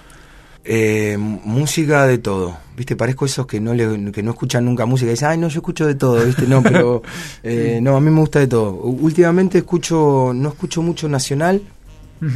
Eh, 0.65 1.17
música 1.19 2.07
de 2.07 2.19
todo. 2.19 2.57
¿Viste? 2.77 2.97
Parezco 2.97 3.25
esos 3.25 3.47
que 3.47 3.61
no 3.61 3.73
le, 3.73 4.11
que 4.11 4.23
no 4.23 4.33
escuchan 4.33 4.65
nunca 4.65 4.85
música 4.85 5.09
y 5.09 5.13
dicen, 5.13 5.29
ay, 5.29 5.39
no, 5.39 5.49
yo 5.49 5.61
escucho 5.61 5.87
de 5.87 5.95
todo, 5.95 6.25
¿viste? 6.25 6.47
No, 6.47 6.63
pero 6.63 7.03
eh, 7.43 7.79
no, 7.81 7.97
a 7.97 8.01
mí 8.01 8.11
me 8.11 8.21
gusta 8.21 8.41
de 8.41 8.49
todo. 8.49 8.73
Últimamente 8.73 9.59
escucho, 9.59 10.33
no 10.35 10.49
escucho 10.49 10.83
mucho 10.83 11.09
nacional, 11.09 11.63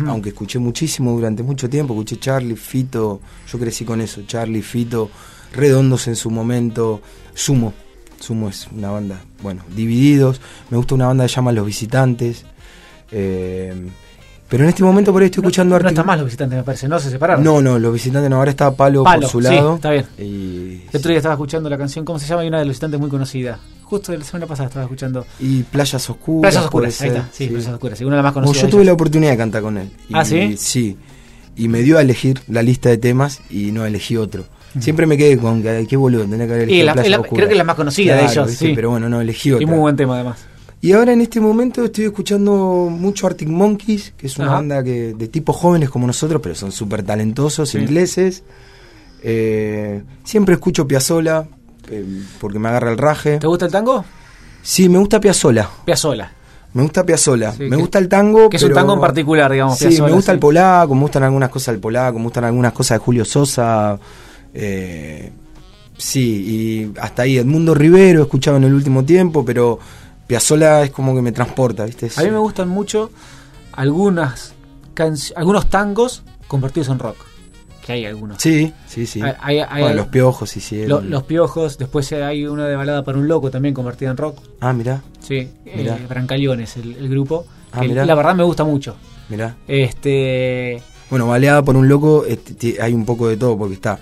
aunque 0.06 0.28
escuché 0.28 0.58
muchísimo 0.58 1.12
durante 1.12 1.42
mucho 1.42 1.68
tiempo. 1.68 1.94
Escuché 1.94 2.18
Charlie, 2.20 2.54
Fito, 2.56 3.20
yo 3.50 3.58
crecí 3.58 3.84
con 3.84 4.00
eso, 4.00 4.22
Charlie, 4.26 4.62
Fito, 4.62 5.10
Redondos 5.52 6.06
en 6.08 6.16
su 6.16 6.30
momento, 6.30 7.00
Sumo. 7.34 7.72
Sumo 8.20 8.48
es 8.50 8.68
una 8.76 8.90
banda, 8.90 9.20
bueno, 9.42 9.62
Divididos. 9.74 10.40
Me 10.70 10.76
gusta 10.76 10.94
una 10.94 11.06
banda 11.06 11.24
que 11.24 11.28
se 11.30 11.36
llama 11.36 11.52
Los 11.52 11.66
Visitantes. 11.66 12.44
Eh, 13.12 13.74
pero 14.48 14.64
en 14.64 14.70
este 14.70 14.82
momento 14.82 15.12
por 15.12 15.22
ahí 15.22 15.26
estoy 15.26 15.42
escuchando 15.42 15.76
no, 15.76 15.78
no 15.82 15.88
Arctic- 15.88 15.92
está 15.92 16.02
más 16.04 16.18
los 16.18 16.24
visitantes, 16.26 16.56
me 16.58 16.64
parece, 16.64 16.88
no 16.88 16.98
se 16.98 17.08
separaron. 17.10 17.42
no, 17.44 17.62
no, 17.62 17.78
los 17.78 17.92
visitantes 17.92 18.28
no, 18.28 18.36
ahora 18.36 18.50
está 18.50 18.74
Palo, 18.74 19.04
Palo, 19.04 19.22
por 19.22 19.30
su 19.30 19.38
sí, 19.40 19.44
lado. 19.54 19.76
está 19.76 19.90
bien. 19.92 20.06
Y, 20.18 20.82
El 20.92 20.96
otro 20.96 21.08
día 21.08 21.16
estaba 21.18 21.34
escuchando 21.34 21.70
la 21.70 21.78
canción, 21.78 22.04
¿cómo 22.04 22.18
se 22.18 22.26
llama? 22.26 22.42
Hay 22.42 22.48
una 22.48 22.58
de 22.58 22.64
los 22.64 22.70
visitantes 22.72 22.98
muy 23.00 23.08
conocida. 23.08 23.58
Justo 23.84 24.12
la 24.16 24.24
semana 24.24 24.46
pasada 24.46 24.68
estaba 24.68 24.84
escuchando. 24.84 25.24
y 25.38 25.62
Playas 25.62 26.10
Oscuras. 26.10 26.52
Playas 26.52 26.64
Oscuras, 26.64 27.00
ahí 27.00 27.08
está. 27.08 27.28
Sí, 27.32 27.46
Playas 27.46 27.68
Oscuras, 27.72 28.00
una 28.00 28.10
de 28.10 28.16
las 28.16 28.24
más 28.24 28.32
conocidas. 28.32 28.60
yo 28.62 28.66
de 28.66 28.70
tuve 28.72 28.84
la 28.84 28.92
oportunidad 28.92 29.30
de 29.32 29.36
cantar 29.36 29.62
con 29.62 29.78
él. 29.78 29.90
Y- 30.08 30.12
¿Ah, 30.14 30.24
sí? 30.24 30.56
Sí. 30.58 30.96
Y 31.56 31.68
me 31.68 31.82
dio 31.82 31.98
a 31.98 32.00
elegir 32.02 32.40
la 32.48 32.62
lista 32.62 32.88
de 32.88 32.98
temas 32.98 33.40
y 33.50 33.70
no 33.72 33.84
elegí 33.86 34.16
otro. 34.16 34.44
Siempre 34.78 35.06
me 35.06 35.16
quedé 35.16 35.36
con 35.36 35.62
que 35.62 35.84
qué 35.88 35.96
boludo, 35.96 36.24
tenía 36.26 36.46
que 36.46 36.52
haber 36.54 36.70
Y 36.70 36.82
la- 36.82 36.94
creo 36.94 37.22
que 37.24 37.44
es 37.44 37.56
la 37.56 37.64
más 37.64 37.74
conocida 37.76 38.14
de 38.16 38.24
ellos, 38.26 38.46
¿viste? 38.48 38.66
sí. 38.68 38.72
Pero 38.74 38.90
bueno, 38.90 39.08
no 39.08 39.20
elegí 39.20 39.48
Y 39.48 39.52
otra. 39.54 39.66
muy 39.66 39.78
buen 39.78 39.96
tema 39.96 40.14
además. 40.14 40.38
Y 40.82 40.92
ahora 40.92 41.12
en 41.12 41.20
este 41.20 41.40
momento 41.40 41.84
estoy 41.84 42.04
escuchando 42.06 42.88
mucho 42.90 43.26
Arctic 43.26 43.48
Monkeys, 43.48 44.14
que 44.16 44.28
es 44.28 44.36
una 44.38 44.46
Ajá. 44.46 44.54
banda 44.56 44.82
que 44.84 45.12
de 45.14 45.28
tipos 45.28 45.56
jóvenes 45.56 45.90
como 45.90 46.06
nosotros, 46.06 46.40
pero 46.42 46.54
son 46.54 46.72
súper 46.72 47.02
talentosos, 47.02 47.68
Sí. 47.70 47.78
ingleses. 47.78 48.44
Eh, 49.22 50.02
siempre 50.24 50.54
escucho 50.54 50.86
Piazzola, 50.86 51.46
eh, 51.90 52.04
porque 52.40 52.58
me 52.58 52.68
agarra 52.68 52.90
el 52.90 52.98
raje. 52.98 53.38
¿Te 53.38 53.46
gusta 53.46 53.66
el 53.66 53.72
tango? 53.72 54.04
Sí, 54.62 54.88
me 54.88 54.98
gusta 54.98 55.20
Piazzola. 55.20 55.68
Piazzola. 55.84 56.32
Me 56.72 56.82
gusta 56.82 57.04
Piazzola. 57.04 57.52
Sí, 57.52 57.64
me 57.64 57.76
gusta 57.76 57.98
el 57.98 58.08
tango. 58.08 58.48
que 58.48 58.56
es 58.56 58.62
un 58.62 58.72
tango 58.72 58.94
en 58.94 59.00
particular, 59.00 59.50
digamos, 59.52 59.76
Sí, 59.76 59.86
Piazzolla, 59.86 60.08
me 60.08 60.14
gusta 60.14 60.32
sí. 60.32 60.34
el 60.34 60.38
polaco, 60.40 60.94
me 60.94 61.00
gustan 61.02 61.22
algunas 61.24 61.50
cosas 61.50 61.74
del 61.74 61.80
polaco, 61.80 62.18
me 62.18 62.24
gustan 62.24 62.44
algunas 62.44 62.72
cosas 62.72 62.98
de 62.98 63.04
Julio 63.04 63.24
Sosa. 63.24 63.98
Eh, 64.54 65.32
sí, 65.96 66.90
y 66.94 66.98
hasta 67.00 67.22
ahí 67.22 67.38
Edmundo 67.38 67.74
Rivero 67.74 68.20
he 68.20 68.22
escuchado 68.22 68.56
en 68.56 68.64
el 68.64 68.74
último 68.74 69.04
tiempo, 69.04 69.44
pero 69.44 69.78
Piazzola 70.26 70.82
es 70.84 70.90
como 70.90 71.14
que 71.14 71.22
me 71.22 71.32
transporta, 71.32 71.84
¿viste? 71.84 72.10
A 72.16 72.22
mí 72.22 72.30
me 72.30 72.38
gustan 72.38 72.68
mucho 72.68 73.10
algunas 73.72 74.54
algunos 75.34 75.70
tangos 75.70 76.22
convertidos 76.46 76.88
en 76.90 76.98
rock. 76.98 77.16
Que 77.86 77.92
hay 77.94 78.04
algunos. 78.04 78.36
Sí, 78.42 78.72
sí, 78.86 79.06
sí. 79.06 79.22
Hay- 79.22 79.32
hay- 79.40 79.58
hay- 79.60 79.80
Bueno, 79.82 79.96
los 79.96 80.06
piojos 80.08 80.54
hicieron. 80.56 80.88
Lo- 80.88 81.00
los 81.00 81.22
piojos, 81.22 81.78
después 81.78 82.12
hay 82.12 82.46
una 82.46 82.66
de 82.66 82.76
balada 82.76 83.02
para 83.02 83.16
un 83.16 83.26
loco 83.26 83.50
también 83.50 83.72
convertida 83.74 84.10
en 84.10 84.18
rock. 84.18 84.38
Ah, 84.60 84.74
mirá, 84.74 85.02
Sí, 85.20 85.48
Mirá. 85.64 85.96
eh, 85.96 86.06
Brancaleones, 86.08 86.76
el, 86.76 86.94
el 86.96 87.08
grupo. 87.08 87.46
Ah, 87.72 87.80
que 87.80 87.88
mirá. 87.88 88.04
la 88.04 88.14
verdad 88.14 88.34
me 88.34 88.42
gusta 88.44 88.64
mucho. 88.64 88.96
mirá. 89.30 89.56
Este. 89.66 90.82
Bueno, 91.08 91.26
baleada 91.26 91.62
por 91.62 91.76
un 91.76 91.88
loco, 91.88 92.24
este, 92.26 92.80
hay 92.82 92.92
un 92.92 93.04
poco 93.06 93.26
de 93.28 93.36
todo, 93.36 93.56
porque 93.56 93.74
está 93.74 93.98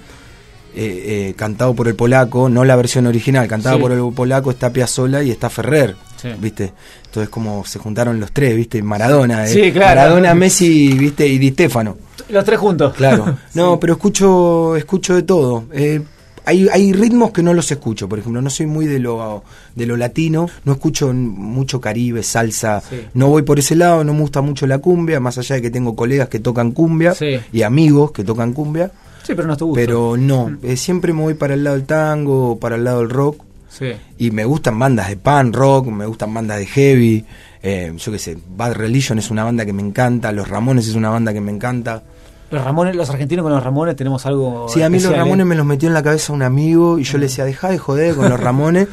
eh, 0.81 1.29
eh, 1.31 1.35
cantado 1.37 1.75
por 1.75 1.89
el 1.89 1.97
polaco, 1.97 2.49
no 2.49 2.65
la 2.65 2.77
versión 2.77 3.07
original, 3.07 3.49
cantado 3.49 3.77
Sí. 3.77 3.83
por 3.83 3.91
el 3.91 4.01
polaco 4.15 4.51
está 4.53 4.73
Piazzola 4.73 5.25
y 5.25 5.31
está 5.33 5.51
Ferrer, 5.51 5.97
Sí. 6.23 6.29
¿viste? 6.41 6.73
Entonces 7.07 7.29
como 7.31 7.65
se 7.65 7.79
juntaron 7.81 8.21
los 8.21 8.31
tres, 8.31 8.55
¿viste? 8.55 8.81
Maradona, 8.83 9.45
eh. 9.45 9.49
Sí, 9.49 9.73
claro. 9.73 10.01
Maradona, 10.01 10.35
Messi, 10.35 10.93
¿viste? 10.93 11.27
Y 11.27 11.39
Di 11.39 11.51
Stefano. 11.51 11.97
Los 12.29 12.45
tres 12.45 12.61
juntos. 12.61 12.95
Claro. 12.95 13.37
No, 13.55 13.81
pero 13.81 13.95
escucho 13.95 14.77
escucho 14.77 15.17
de 15.17 15.23
todo. 15.23 15.65
Eh, 15.73 16.01
hay, 16.45 16.69
hay 16.73 16.93
ritmos 16.93 17.33
que 17.33 17.43
no 17.43 17.53
los 17.55 17.71
escucho, 17.73 18.09
por 18.09 18.21
ejemplo, 18.21 18.41
no 18.41 18.49
soy 18.49 18.67
muy 18.67 18.87
de 18.87 19.01
lo 19.01 19.43
de 19.75 19.85
lo 19.85 19.97
latino, 19.97 20.49
no 20.65 20.73
escucho 20.73 21.13
mucho 21.13 21.79
caribe, 21.81 22.23
salsa, 22.23 22.83
no 23.15 23.27
voy 23.29 23.43
por 23.43 23.59
ese 23.59 23.75
lado, 23.77 24.03
no 24.05 24.15
me 24.15 24.21
gusta 24.21 24.41
mucho 24.41 24.67
la 24.67 24.79
cumbia, 24.79 25.21
más 25.21 25.37
allá 25.39 25.57
de 25.57 25.63
que 25.63 25.71
tengo 25.71 25.95
colegas 25.95 26.29
que 26.29 26.39
tocan 26.39 26.71
cumbia 26.71 27.15
y 27.53 27.63
amigos 27.63 28.13
que 28.13 28.25
tocan 28.25 28.53
cumbia, 28.55 28.91
Sí, 29.29 29.35
pero 29.35 29.47
no 29.47 29.53
es 29.53 29.59
tu 29.59 29.67
gusto. 29.67 29.79
pero 29.81 30.17
no, 30.17 30.57
eh, 30.63 30.77
siempre 30.79 31.13
me 31.13 31.21
voy 31.21 31.35
para 31.35 31.53
el 31.53 31.63
lado 31.63 31.77
del 31.77 31.85
tango, 31.85 32.59
para 32.59 32.77
el 32.77 32.85
lado 32.85 33.01
del 33.01 33.11
rock. 33.11 33.43
Sí. 33.69 33.91
Y 34.17 34.31
me 34.31 34.47
gustan 34.47 34.79
bandas 34.79 35.09
de 35.09 35.19
pan 35.19 35.53
rock, 35.53 35.87
me 35.89 36.07
gustan 36.07 36.33
bandas 36.33 36.59
de 36.59 36.65
heavy. 36.67 37.25
eh, 37.63 37.93
yo 37.97 38.11
qué 38.13 38.19
sé, 38.19 38.39
Bad 38.57 38.73
Religion 38.75 39.19
es 39.19 39.31
una 39.31 39.45
banda 39.45 39.67
que 39.67 39.75
me 39.75 39.83
encanta, 39.83 40.33
Los 40.33 40.49
Ramones 40.49 40.89
es 40.89 40.95
una 40.95 41.11
banda 41.11 41.33
que 41.35 41.41
me 41.43 41.53
encanta. 41.53 42.03
Los 42.51 42.65
Ramones, 42.65 42.97
los 42.97 43.11
argentinos 43.11 43.43
con 43.43 43.53
los 43.53 43.63
Ramones 43.63 43.95
tenemos 43.97 44.25
algo. 44.25 44.67
Sí, 44.71 44.81
a 44.83 44.89
mí 44.89 44.95
los 44.97 45.03
especial, 45.05 45.27
Ramones 45.27 45.45
¿eh? 45.45 45.49
me 45.51 45.55
los 45.57 45.67
metió 45.67 45.89
en 45.89 45.95
la 45.95 46.03
cabeza 46.03 46.33
un 46.33 46.43
amigo 46.43 46.99
y 46.99 47.05
yo 47.05 47.19
le 47.19 47.27
decía, 47.27 47.45
deja 47.45 47.69
de 47.69 47.77
joder 47.77 48.15
con 48.15 48.31
los 48.31 48.41
Ramones. 48.49 48.89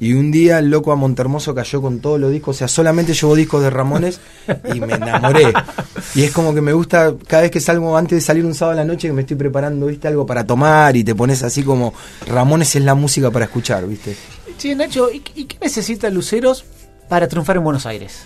Y 0.00 0.12
un 0.14 0.30
día 0.30 0.58
el 0.58 0.70
loco 0.70 0.92
a 0.92 0.96
Montermoso 0.96 1.54
cayó 1.54 1.80
con 1.80 2.00
todos 2.00 2.20
los 2.20 2.30
discos, 2.30 2.56
o 2.56 2.58
sea, 2.58 2.68
solamente 2.68 3.14
llevo 3.14 3.34
discos 3.34 3.62
de 3.62 3.70
Ramones 3.70 4.20
y 4.74 4.80
me 4.80 4.94
enamoré. 4.94 5.52
Y 6.14 6.22
es 6.22 6.32
como 6.32 6.54
que 6.54 6.60
me 6.60 6.72
gusta, 6.72 7.14
cada 7.26 7.42
vez 7.42 7.50
que 7.50 7.60
salgo, 7.60 7.96
antes 7.96 8.16
de 8.16 8.20
salir 8.20 8.44
un 8.44 8.54
sábado 8.54 8.78
a 8.78 8.82
la 8.82 8.86
noche, 8.86 9.08
que 9.08 9.14
me 9.14 9.22
estoy 9.22 9.36
preparando, 9.36 9.86
viste, 9.86 10.08
algo 10.08 10.26
para 10.26 10.46
tomar 10.46 10.96
y 10.96 11.04
te 11.04 11.14
pones 11.14 11.42
así 11.42 11.62
como, 11.62 11.94
Ramones 12.26 12.74
es 12.76 12.82
la 12.82 12.94
música 12.94 13.30
para 13.30 13.46
escuchar, 13.46 13.86
viste. 13.86 14.16
Sí, 14.58 14.74
Nacho, 14.74 15.10
¿y, 15.10 15.22
y 15.34 15.44
qué 15.44 15.58
necesita 15.60 16.10
Luceros 16.10 16.64
para 17.08 17.28
triunfar 17.28 17.56
en 17.56 17.64
Buenos 17.64 17.86
Aires? 17.86 18.22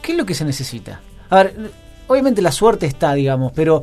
¿Qué 0.00 0.12
es 0.12 0.18
lo 0.18 0.26
que 0.26 0.34
se 0.34 0.44
necesita? 0.44 1.00
A 1.30 1.36
ver, 1.36 1.70
obviamente 2.06 2.42
la 2.42 2.52
suerte 2.52 2.86
está, 2.86 3.14
digamos, 3.14 3.52
pero. 3.54 3.82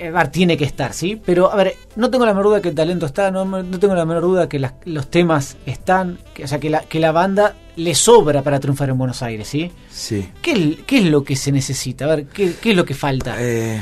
Eh, 0.00 0.10
ver, 0.10 0.28
tiene 0.28 0.56
que 0.56 0.64
estar, 0.64 0.92
¿sí? 0.92 1.20
Pero, 1.24 1.52
a 1.52 1.56
ver, 1.56 1.74
no 1.96 2.10
tengo 2.10 2.24
la 2.26 2.32
menor 2.32 2.46
duda 2.46 2.62
que 2.62 2.68
el 2.70 2.74
talento 2.74 3.06
está, 3.06 3.30
no, 3.30 3.44
no 3.44 3.78
tengo 3.78 3.94
la 3.94 4.04
menor 4.04 4.22
duda 4.22 4.48
que 4.48 4.58
las- 4.58 4.74
los 4.84 5.10
temas 5.10 5.56
están, 5.66 6.18
que, 6.34 6.44
o 6.44 6.48
sea, 6.48 6.58
que 6.60 6.70
la, 6.70 6.80
que 6.80 6.98
la 7.00 7.12
banda 7.12 7.54
le 7.76 7.94
sobra 7.94 8.42
para 8.42 8.58
triunfar 8.60 8.88
en 8.90 8.98
Buenos 8.98 9.22
Aires, 9.22 9.46
¿sí? 9.48 9.70
Sí. 9.90 10.28
¿Qué, 10.42 10.52
es- 10.52 10.76
qué 10.86 10.98
es 10.98 11.04
lo 11.06 11.22
que 11.24 11.36
se 11.36 11.52
necesita? 11.52 12.04
A 12.06 12.08
ver, 12.16 12.26
¿qué, 12.26 12.54
qué 12.60 12.70
es 12.70 12.76
lo 12.76 12.84
que 12.84 12.94
falta? 12.94 13.36
Eh, 13.38 13.80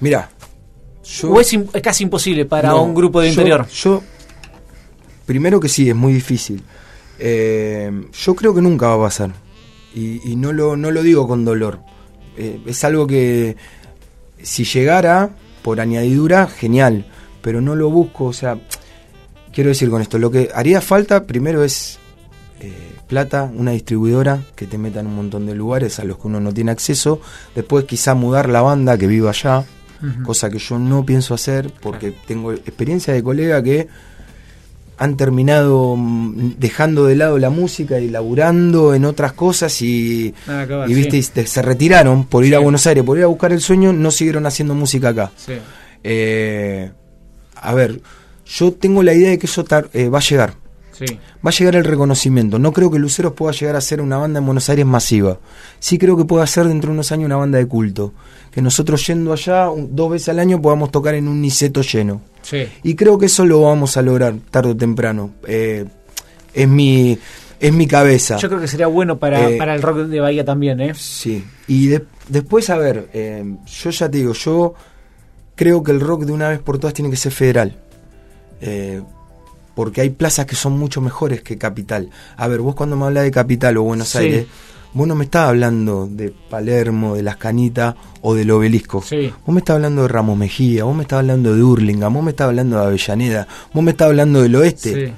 mira, 0.00 0.30
yo... 1.04 1.30
¿O 1.32 1.40
es, 1.40 1.56
casi 1.82 2.04
imposible 2.04 2.44
para 2.44 2.68
No, 2.70 2.82
un 2.82 2.94
grupo 2.94 3.20
de 3.20 3.28
yo- 3.28 3.32
interior? 3.32 3.66
Yo, 3.68 4.02
primero 5.26 5.60
que 5.60 5.68
sí, 5.68 5.88
es 5.88 5.94
muy 5.96 6.12
difícil. 6.12 6.62
Eh, 7.18 7.90
yo 8.12 8.34
creo 8.34 8.54
que 8.54 8.62
nunca 8.62 8.88
va 8.88 8.94
a 8.94 9.08
pasar. 9.08 9.30
Y, 9.94 10.20
y 10.30 10.36
no, 10.36 10.52
lo, 10.52 10.76
no 10.76 10.90
lo 10.90 11.02
digo 11.02 11.26
con 11.26 11.44
dolor. 11.44 11.80
Eh, 12.36 12.60
es 12.66 12.84
algo 12.84 13.06
que 13.06 13.56
si 14.42 14.64
llegara 14.64 15.30
por 15.62 15.80
añadidura, 15.80 16.46
genial. 16.46 17.06
Pero 17.42 17.60
no 17.60 17.74
lo 17.74 17.90
busco, 17.90 18.26
o 18.26 18.32
sea, 18.32 18.58
quiero 19.52 19.68
decir 19.68 19.90
con 19.90 20.02
esto, 20.02 20.18
lo 20.18 20.30
que 20.30 20.50
haría 20.54 20.80
falta 20.80 21.24
primero 21.24 21.64
es 21.64 21.98
eh, 22.60 22.72
plata, 23.06 23.50
una 23.54 23.70
distribuidora 23.70 24.42
que 24.54 24.66
te 24.66 24.76
meta 24.76 25.00
en 25.00 25.06
un 25.06 25.16
montón 25.16 25.46
de 25.46 25.54
lugares 25.54 25.98
a 25.98 26.04
los 26.04 26.18
que 26.18 26.26
uno 26.26 26.40
no 26.40 26.52
tiene 26.52 26.70
acceso. 26.70 27.20
Después 27.54 27.84
quizá 27.84 28.14
mudar 28.14 28.48
la 28.48 28.62
banda 28.62 28.98
que 28.98 29.06
viva 29.06 29.30
allá 29.30 29.64
cosa 30.24 30.50
que 30.50 30.58
yo 30.58 30.78
no 30.78 31.04
pienso 31.04 31.34
hacer 31.34 31.72
porque 31.80 32.12
tengo 32.26 32.52
experiencia 32.52 33.12
de 33.12 33.22
colega 33.22 33.62
que 33.62 33.88
han 35.00 35.16
terminado 35.16 35.96
mm, 35.96 36.52
dejando 36.58 37.06
de 37.06 37.16
lado 37.16 37.38
la 37.38 37.48
música 37.50 37.98
y 37.98 38.08
laburando 38.10 38.94
en 38.94 39.04
otras 39.06 39.32
cosas 39.32 39.80
y, 39.82 40.34
y, 40.86 40.94
viste 40.94 41.22
sí. 41.22 41.40
y 41.40 41.46
se- 41.46 41.62
retiraron 41.62 42.26
por 42.26 42.44
ir 42.44 42.54
a. 42.54 42.58
Buenos 42.60 42.86
Aires, 42.86 43.02
por 43.02 43.16
ir 43.16 43.24
a 43.24 43.28
buscar 43.28 43.50
el 43.52 43.60
sueño, 43.62 43.92
no 43.94 44.10
siguieron 44.10 44.44
haciendo 44.46 44.74
música 44.74 45.08
acá. 45.08 45.32
Sí. 45.36 45.54
Eh, 46.04 46.90
a 47.54 47.74
ver, 47.74 48.00
yo 48.46 48.72
tengo 48.72 49.02
la 49.02 49.14
idea 49.14 49.30
de 49.30 49.38
que 49.38 49.46
eso 49.46 49.64
tar- 49.64 49.88
eh, 49.94 50.08
va 50.08 50.18
a 50.18 50.22
llegar. 50.22 50.54
Sí. 51.06 51.18
Va 51.44 51.50
a 51.50 51.52
llegar 51.52 51.76
el 51.76 51.84
reconocimiento. 51.84 52.58
No 52.58 52.72
creo 52.72 52.90
que 52.90 52.98
Luceros 52.98 53.32
pueda 53.32 53.52
llegar 53.52 53.74
a 53.76 53.80
ser 53.80 54.00
una 54.00 54.18
banda 54.18 54.38
en 54.38 54.46
Buenos 54.46 54.68
Aires 54.68 54.84
masiva. 54.86 55.38
Sí 55.78 55.96
creo 55.98 56.16
que 56.16 56.24
pueda 56.26 56.46
ser 56.46 56.66
dentro 56.68 56.88
de 56.90 56.94
unos 56.94 57.10
años 57.10 57.26
una 57.26 57.36
banda 57.36 57.58
de 57.58 57.66
culto. 57.66 58.12
Que 58.50 58.60
nosotros 58.60 59.06
yendo 59.06 59.32
allá 59.32 59.70
un- 59.70 59.94
dos 59.96 60.10
veces 60.10 60.28
al 60.30 60.38
año 60.40 60.60
podamos 60.60 60.90
tocar 60.90 61.14
en 61.14 61.26
un 61.28 61.40
niceto 61.40 61.82
lleno. 61.82 62.20
Sí. 62.42 62.66
Y 62.82 62.94
creo 62.94 63.18
que 63.18 63.26
eso 63.26 63.44
lo 63.46 63.62
vamos 63.62 63.96
a 63.96 64.02
lograr 64.02 64.34
tarde 64.50 64.70
o 64.70 64.76
temprano. 64.76 65.30
Eh, 65.46 65.84
es 66.52 66.68
mi 66.68 67.18
es 67.60 67.72
mi 67.74 67.86
cabeza. 67.86 68.38
Yo 68.38 68.48
creo 68.48 68.60
que 68.60 68.66
sería 68.68 68.86
bueno 68.86 69.18
para, 69.18 69.50
Eh, 69.50 69.58
para 69.58 69.74
el 69.74 69.82
rock 69.82 69.98
de 70.06 70.18
Bahía 70.20 70.44
también, 70.46 70.80
¿eh? 70.80 70.94
Sí. 70.94 71.44
Y 71.68 71.88
de- 71.88 72.04
después, 72.28 72.70
a 72.70 72.78
ver, 72.78 73.10
eh, 73.12 73.44
yo 73.66 73.90
ya 73.90 74.10
te 74.10 74.16
digo, 74.16 74.32
yo 74.32 74.74
creo 75.56 75.82
que 75.82 75.92
el 75.92 76.00
rock 76.00 76.24
de 76.24 76.32
una 76.32 76.48
vez 76.48 76.58
por 76.60 76.78
todas 76.78 76.94
tiene 76.94 77.10
que 77.10 77.16
ser 77.18 77.32
federal. 77.32 77.76
Eh, 78.62 79.02
porque 79.74 80.00
hay 80.00 80.10
plazas 80.10 80.46
que 80.46 80.56
son 80.56 80.78
mucho 80.78 81.00
mejores 81.00 81.42
que 81.42 81.58
Capital. 81.58 82.10
A 82.36 82.48
ver, 82.48 82.60
vos 82.60 82.74
cuando 82.74 82.96
me 82.96 83.04
hablas 83.06 83.24
de 83.24 83.30
Capital 83.30 83.76
o 83.78 83.82
Buenos 83.82 84.08
Sí. 84.08 84.18
Aires, 84.18 84.46
vos 84.92 85.06
no 85.06 85.14
me 85.14 85.24
estás 85.24 85.48
hablando 85.48 86.08
de 86.10 86.32
Palermo, 86.50 87.14
de 87.14 87.22
Las 87.22 87.36
Canitas 87.36 87.94
o 88.22 88.34
del 88.34 88.50
Obelisco. 88.50 89.02
Sí. 89.02 89.32
Vos 89.46 89.54
me 89.54 89.60
estás 89.60 89.74
hablando 89.76 90.02
de 90.02 90.08
Ramos 90.08 90.36
Mejía, 90.36 90.84
vos 90.84 90.96
me 90.96 91.02
estás 91.02 91.20
hablando 91.20 91.54
de 91.54 91.62
Hurlingham, 91.62 92.12
vos 92.14 92.24
me 92.24 92.30
estás 92.30 92.48
hablando 92.48 92.76
de 92.78 92.86
Avellaneda, 92.86 93.46
vos 93.72 93.84
me 93.84 93.92
estás 93.92 94.08
hablando 94.08 94.42
del 94.42 94.56
oeste. 94.56 95.06
Sí. 95.06 95.12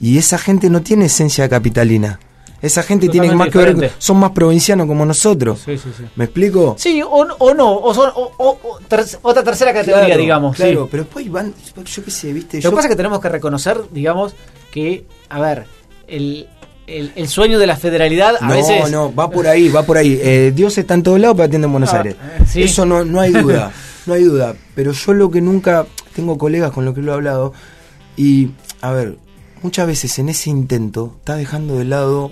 Y 0.00 0.18
esa 0.18 0.36
gente 0.38 0.68
no 0.68 0.82
tiene 0.82 1.04
esencia 1.06 1.48
capitalina. 1.48 2.18
Esa 2.62 2.82
gente 2.84 3.08
tiene 3.08 3.34
más 3.34 3.48
que 3.50 3.58
ver, 3.58 3.92
son 3.98 4.18
más 4.18 4.30
provincianos 4.30 4.86
como 4.86 5.04
nosotros. 5.04 5.60
Sí, 5.64 5.76
sí, 5.76 5.90
sí. 5.96 6.04
¿Me 6.14 6.24
explico? 6.26 6.76
Sí, 6.78 7.02
o, 7.02 7.08
o 7.08 7.54
no, 7.54 7.76
o 7.76 7.92
son 7.92 8.10
o- 8.14 8.32
o- 8.38 8.58
o 8.62 8.78
ter- 8.88 9.04
otra 9.22 9.42
tercera 9.42 9.72
categoría, 9.72 10.06
Claro, 10.06 10.20
digamos. 10.22 10.56
sí. 10.56 10.62
Claro, 10.62 10.88
pero 10.90 11.02
después 11.02 11.28
van, 11.30 11.52
yo 11.84 12.04
qué 12.04 12.10
sé, 12.12 12.32
viste. 12.32 12.58
Lo 12.58 12.62
Yo- 12.62 12.70
que 12.70 12.76
pasa 12.76 12.88
es 12.88 12.92
que 12.92 12.96
tenemos 12.96 13.20
que 13.20 13.28
reconocer, 13.28 13.80
digamos, 13.90 14.34
que, 14.70 15.04
a 15.28 15.40
ver, 15.40 15.66
el, 16.06 16.46
el, 16.86 17.12
el 17.16 17.28
sueño 17.28 17.58
de 17.58 17.66
la 17.66 17.76
federalidad 17.76 18.36
a 18.40 18.46
no, 18.46 18.54
veces. 18.54 18.90
no, 18.92 19.12
va 19.12 19.28
por 19.28 19.48
ahí, 19.48 19.68
va 19.68 19.82
por 19.82 19.98
ahí. 19.98 20.20
Eh, 20.22 20.52
Dios 20.54 20.78
está 20.78 20.94
en 20.94 21.02
todos 21.02 21.18
lados, 21.18 21.34
pero 21.36 21.46
atiende 21.46 21.66
en 21.66 21.72
Buenos 21.72 21.92
Ah, 21.92 21.98
Aires. 21.98 22.14
eh, 22.14 22.44
sí. 22.46 22.62
Eso 22.62 22.86
no, 22.86 23.04
no 23.04 23.20
hay 23.20 23.32
duda, 23.32 23.72
no 24.06 24.14
hay 24.14 24.22
duda. 24.22 24.54
Pero 24.76 24.92
yo 24.92 25.12
lo 25.14 25.30
que 25.32 25.40
nunca, 25.40 25.84
tengo 26.14 26.38
colegas 26.38 26.70
con 26.70 26.84
los 26.84 26.94
que 26.94 27.02
lo 27.02 27.10
he 27.10 27.14
hablado, 27.16 27.52
y, 28.16 28.50
a 28.80 28.92
ver, 28.92 29.16
muchas 29.62 29.86
veces 29.88 30.16
en 30.20 30.28
ese 30.28 30.50
intento 30.50 31.14
estás 31.18 31.38
dejando 31.38 31.76
de 31.76 31.84
lado 31.86 32.30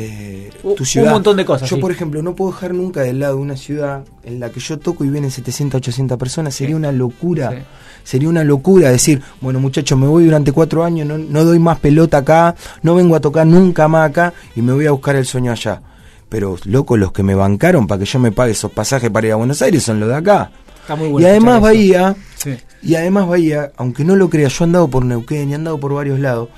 eh, 0.00 0.50
Un- 0.62 0.74
tu 0.74 0.82
un 0.82 0.86
ciudad. 0.86 1.10
montón 1.12 1.36
de 1.36 1.44
cosas, 1.44 1.68
Yo, 1.68 1.76
sí. 1.76 1.80
por 1.82 1.90
ejemplo, 1.90 2.22
no 2.22 2.34
puedo 2.34 2.52
dejar 2.52 2.74
nunca 2.74 3.00
de 3.02 3.12
lado 3.12 3.38
una 3.38 3.56
ciudad 3.56 4.04
en 4.22 4.38
la 4.40 4.50
que 4.50 4.60
yo 4.60 4.78
toco 4.78 5.04
y 5.04 5.08
vienen 5.10 5.30
700, 5.30 5.78
800 5.78 6.18
personas. 6.18 6.54
Sería 6.54 6.76
una 6.76 6.92
locura. 6.92 7.50
Sí. 7.50 7.56
Sería 8.04 8.28
una 8.28 8.44
locura 8.44 8.90
decir, 8.90 9.20
bueno 9.40 9.60
muchachos, 9.60 9.98
me 9.98 10.06
voy 10.06 10.24
durante 10.24 10.52
cuatro 10.52 10.82
años, 10.84 11.06
no, 11.06 11.18
no 11.18 11.44
doy 11.44 11.58
más 11.58 11.78
pelota 11.78 12.18
acá, 12.18 12.54
no 12.82 12.94
vengo 12.94 13.16
a 13.16 13.20
tocar 13.20 13.46
nunca 13.46 13.86
más 13.88 14.08
acá 14.08 14.32
y 14.56 14.62
me 14.62 14.72
voy 14.72 14.86
a 14.86 14.92
buscar 14.92 15.16
el 15.16 15.26
sueño 15.26 15.52
allá. 15.52 15.82
Pero, 16.30 16.56
loco, 16.64 16.96
los 16.96 17.12
que 17.12 17.22
me 17.22 17.34
bancaron 17.34 17.86
para 17.86 17.98
que 17.98 18.04
yo 18.06 18.18
me 18.18 18.32
pague 18.32 18.52
esos 18.52 18.70
pasajes 18.72 19.10
para 19.10 19.26
ir 19.26 19.32
a 19.32 19.36
Buenos 19.36 19.60
Aires 19.62 19.82
son 19.82 19.98
los 20.00 20.08
de 20.08 20.14
acá. 20.14 20.50
Está 20.82 20.94
muy 20.96 21.08
y 21.08 21.10
bueno 21.12 21.28
además 21.28 21.54
escuchar 21.56 21.74
eso. 21.74 22.14
Bahía, 22.44 22.56
y 22.82 22.94
además 22.94 23.28
Bahía, 23.28 23.72
aunque 23.76 24.04
no 24.04 24.14
lo 24.16 24.30
crea, 24.30 24.48
yo 24.48 24.56
he 24.60 24.66
andado 24.66 24.88
por 24.88 25.04
Neuquén 25.04 25.48
y 25.50 25.52
he 25.52 25.54
andado 25.56 25.78
por 25.80 25.92
varios 25.92 26.18
lados. 26.20 26.48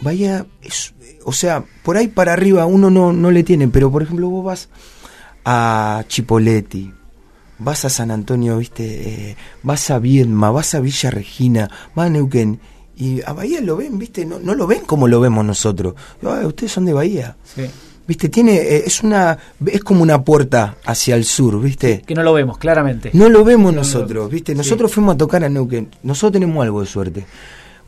Bahía 0.00 0.46
es, 0.62 0.94
o 1.30 1.32
sea, 1.32 1.64
por 1.82 1.96
ahí 1.96 2.08
para 2.08 2.32
arriba 2.32 2.66
uno 2.66 2.90
no, 2.90 3.12
no 3.12 3.30
le 3.30 3.42
tiene, 3.44 3.68
pero 3.68 3.90
por 3.90 4.02
ejemplo 4.02 4.28
vos 4.28 4.44
vas 4.44 4.68
a 5.44 6.04
Chipoletti, 6.08 6.92
vas 7.58 7.84
a 7.84 7.88
San 7.90 8.10
Antonio, 8.10 8.58
viste, 8.58 8.84
Eh, 8.84 9.36
vas 9.62 9.90
a 9.90 9.98
Viedma, 9.98 10.50
vas 10.50 10.74
a 10.74 10.80
Villa 10.80 11.10
Regina, 11.10 11.70
vas 11.94 12.06
a 12.06 12.10
Neuquén, 12.10 12.60
y 12.96 13.22
a 13.24 13.32
Bahía 13.32 13.60
lo 13.60 13.76
ven, 13.76 13.98
viste, 13.98 14.26
no, 14.26 14.38
no 14.38 14.54
lo 14.54 14.66
ven 14.66 14.82
como 14.84 15.08
lo 15.08 15.20
vemos 15.20 15.44
nosotros. 15.44 15.94
"Ah, 16.22 16.42
ustedes 16.46 16.72
son 16.72 16.84
de 16.84 16.92
Bahía. 16.92 17.36
Sí. 17.44 17.62
Viste, 18.06 18.28
tiene, 18.28 18.56
eh, 18.56 18.82
es 18.86 19.02
una, 19.04 19.38
es 19.66 19.84
como 19.84 20.02
una 20.02 20.22
puerta 20.24 20.76
hacia 20.84 21.14
el 21.14 21.24
sur, 21.24 21.60
viste. 21.62 22.02
Que 22.04 22.14
no 22.14 22.22
lo 22.24 22.32
vemos, 22.34 22.58
claramente. 22.58 23.10
No 23.12 23.28
lo 23.28 23.44
vemos 23.44 23.72
No 23.72 23.76
lo 23.78 23.82
nosotros, 23.84 24.10
vemos. 24.24 24.30
¿viste? 24.32 24.52
Sí. 24.52 24.58
Nosotros 24.58 24.92
fuimos 24.92 25.14
a 25.14 25.18
tocar 25.18 25.44
a 25.44 25.48
Neuquén. 25.48 25.88
Nosotros 26.02 26.32
tenemos 26.32 26.60
algo 26.64 26.80
de 26.80 26.86
suerte. 26.88 27.24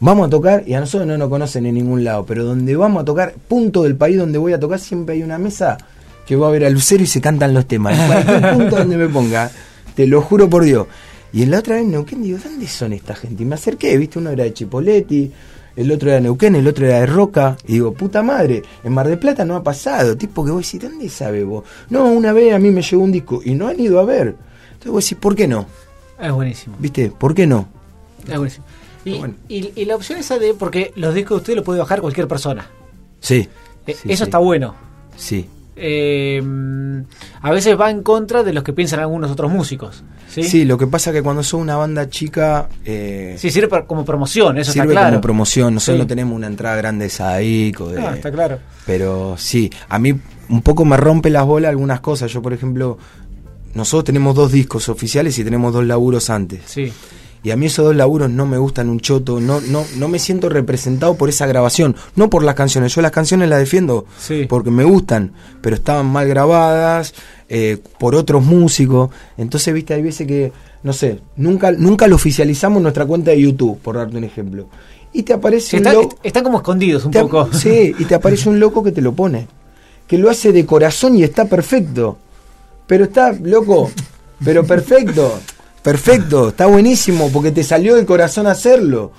Vamos 0.04 0.26
a 0.26 0.30
tocar 0.30 0.64
y 0.66 0.74
a 0.74 0.80
nosotros 0.80 1.06
no 1.06 1.16
nos 1.16 1.28
conocen 1.28 1.64
en 1.64 1.76
ningún 1.76 2.02
lado, 2.02 2.26
pero 2.26 2.42
donde 2.42 2.74
vamos 2.74 3.02
a 3.02 3.04
tocar, 3.04 3.34
punto 3.46 3.84
del 3.84 3.94
país 3.94 4.18
donde 4.18 4.36
voy 4.36 4.52
a 4.52 4.58
tocar, 4.58 4.80
siempre 4.80 5.14
hay 5.14 5.22
una 5.22 5.38
mesa 5.38 5.78
que 6.26 6.34
va 6.34 6.48
a 6.48 6.50
ver 6.50 6.64
a 6.64 6.70
Lucero 6.70 7.04
y 7.04 7.06
se 7.06 7.20
cantan 7.20 7.54
los 7.54 7.66
temas. 7.66 7.96
En 7.96 8.06
cualquier 8.08 8.52
punto 8.56 8.76
donde 8.78 8.96
me 8.96 9.08
ponga, 9.08 9.48
te 9.94 10.08
lo 10.08 10.20
juro 10.20 10.50
por 10.50 10.64
Dios. 10.64 10.88
Y 11.32 11.44
en 11.44 11.52
la 11.52 11.60
otra 11.60 11.76
vez 11.76 11.84
en 11.84 11.92
Neuquén 11.92 12.20
digo, 12.20 12.36
¿dónde 12.42 12.66
son 12.66 12.92
esta 12.92 13.14
gente? 13.14 13.44
Y 13.44 13.46
me 13.46 13.54
acerqué, 13.54 13.96
¿viste? 13.96 14.18
Uno 14.18 14.30
era 14.30 14.42
de 14.42 14.52
Chipoletti, 14.52 15.30
el 15.76 15.92
otro 15.92 16.08
era 16.08 16.16
de 16.16 16.22
Neuquén, 16.22 16.56
el 16.56 16.66
otro 16.66 16.84
era 16.84 16.98
de 16.98 17.06
Roca. 17.06 17.56
Y 17.68 17.74
digo, 17.74 17.94
puta 17.94 18.24
madre, 18.24 18.64
en 18.82 18.92
Mar 18.92 19.06
del 19.06 19.20
Plata 19.20 19.44
no 19.44 19.54
ha 19.54 19.62
pasado. 19.62 20.16
Tipo 20.16 20.44
que 20.44 20.50
vos 20.50 20.66
decís, 20.66 20.82
¿dónde 20.82 21.08
sabe 21.10 21.44
vos? 21.44 21.62
No, 21.90 22.06
una 22.06 22.32
vez 22.32 22.52
a 22.52 22.58
mí 22.58 22.72
me 22.72 22.82
llegó 22.82 23.04
un 23.04 23.12
disco 23.12 23.40
y 23.44 23.54
no 23.54 23.68
han 23.68 23.78
ido 23.78 24.00
a 24.00 24.04
ver. 24.04 24.34
Entonces 24.72 24.90
vos 24.90 25.04
decís, 25.04 25.18
¿por 25.18 25.36
qué 25.36 25.46
no? 25.46 25.64
Es 26.20 26.32
buenísimo. 26.32 26.74
¿Viste? 26.80 27.12
¿Por 27.16 27.36
qué 27.36 27.46
no? 27.46 27.68
Es 28.26 28.36
buenísimo. 28.36 28.64
Y, 29.04 29.18
bueno. 29.18 29.34
y- 29.48 29.72
y 29.74 29.84
la 29.84 29.96
opción 29.96 30.18
esa 30.18 30.38
de. 30.38 30.54
Porque 30.54 30.92
los 30.96 31.14
discos 31.14 31.36
de 31.38 31.40
usted 31.42 31.54
los 31.56 31.64
puede 31.64 31.80
bajar 31.80 32.00
cualquier 32.00 32.28
persona. 32.28 32.66
Sí. 33.20 33.48
Eh, 33.86 33.94
Sí, 33.94 34.08
eso 34.12 34.18
sí. 34.18 34.22
está 34.24 34.38
bueno. 34.38 34.74
Sí. 35.16 35.46
Eh, 35.74 36.42
a 37.40 37.50
veces 37.50 37.78
va 37.80 37.90
en 37.90 38.02
contra 38.02 38.42
de 38.42 38.52
los 38.52 38.62
que 38.62 38.72
piensan 38.72 39.00
algunos 39.00 39.30
otros 39.30 39.50
músicos. 39.50 40.04
Sí, 40.28 40.44
Sí, 40.44 40.64
lo 40.64 40.78
que 40.78 40.86
pasa 40.86 41.10
es 41.10 41.16
que 41.16 41.22
cuando 41.22 41.42
sos 41.42 41.60
una 41.60 41.76
banda 41.76 42.08
chica, 42.08 42.68
eh, 42.84 43.36
Sí, 43.38 43.50
sirve 43.50 43.84
como 43.86 44.04
promoción, 44.04 44.58
eso 44.58 44.72
sirve 44.72 44.84
está 44.88 45.00
claro. 45.00 45.10
como 45.16 45.20
promoción. 45.22 45.74
Nosotros 45.74 45.96
Sí. 45.96 46.02
no 46.02 46.06
tenemos 46.06 46.36
una 46.36 46.46
entrada 46.46 46.76
grande 46.76 47.04
de 47.06 47.10
Sadaico, 47.10 47.88
de, 47.88 48.00
Ah, 48.00 48.14
está 48.14 48.30
claro. 48.30 48.58
Pero 48.86 49.34
sí, 49.38 49.70
a 49.88 49.98
mí 49.98 50.14
un 50.48 50.62
poco 50.62 50.84
me 50.84 50.96
rompe 50.96 51.28
las 51.30 51.44
bolas 51.44 51.70
algunas 51.70 52.00
cosas. 52.00 52.30
Yo, 52.32 52.40
por 52.42 52.52
ejemplo, 52.52 52.96
nosotros 53.74 54.04
tenemos 54.04 54.34
dos 54.34 54.52
discos 54.52 54.88
oficiales 54.88 55.38
y 55.38 55.44
tenemos 55.44 55.72
dos 55.72 55.84
laburos 55.84 56.30
antes. 56.30 56.62
Sí, 56.66 56.92
Y 57.44 57.50
a 57.50 57.57
mí 57.57 57.66
esos 57.66 57.85
dos 57.85 57.96
laburos 57.96 58.31
no 58.31 58.46
me 58.46 58.57
gustan 58.57 58.88
un 58.88 59.00
choto, 59.00 59.40
no, 59.40 59.61
no, 59.61 59.85
no 59.96 60.09
me 60.09 60.20
siento 60.20 60.48
representado 60.48 61.16
por 61.16 61.28
esa 61.28 61.46
grabación, 61.46 61.96
no 62.14 62.31
por 62.31 62.44
las 62.44 62.55
canciones. 62.55 62.94
Yo 62.94 63.02
las 63.02 63.11
canciones 63.11 63.48
las 63.48 63.59
defiendo 63.59 64.07
porque 64.48 64.70
me 64.70 64.85
gustan, 64.85 65.33
pero 65.61 65.74
estaban 65.74 66.07
mal 66.07 66.28
grabadas 66.28 67.14
eh, 67.48 67.78
por 67.98 68.14
otros 68.14 68.44
músicos. 68.44 69.11
Entonces, 69.37 69.74
viste, 69.74 69.94
hay 69.94 70.02
veces 70.02 70.26
que, 70.26 70.52
no 70.85 70.92
sé, 70.92 71.18
nunca, 71.37 71.72
nunca 71.72 72.07
lo 72.07 72.14
oficializamos 72.14 72.76
en 72.78 72.85
nuestra 72.85 73.07
cuenta 73.07 73.33
de 73.33 73.40
YouTube, 73.40 73.78
por 73.81 73.96
darte 73.96 74.16
un 74.16 74.24
ejemplo. 74.24 74.68
Y 75.12 75.24
te 75.24 75.33
aparece 75.33 75.78
un 75.78 75.85
loco. 75.85 76.18
Están 76.22 76.44
como 76.44 76.59
escondidos 76.59 77.05
un 77.05 77.11
poco. 77.11 77.52
Sí, 77.52 77.94
y 77.98 78.05
te 78.05 78.14
aparece 78.14 78.48
un 78.48 78.61
loco 78.61 78.83
que 78.83 78.92
te 78.92 79.02
lo 79.02 79.12
pone. 79.12 79.48
Que 80.07 80.16
lo 80.16 80.31
hace 80.31 80.52
de 80.52 80.64
corazón 80.64 81.16
y 81.16 81.24
está 81.24 81.44
perfecto. 81.46 82.18
Pero 82.87 83.05
está, 83.05 83.33
loco, 83.33 83.90
pero 84.44 84.64
perfecto. 84.64 85.40
Perfecto, 85.82 86.48
está 86.50 86.66
buenísimo 86.66 87.30
porque 87.32 87.50
te 87.50 87.64
salió 87.64 87.96
del 87.96 88.06
corazón 88.06 88.46
hacerlo. 88.46 89.12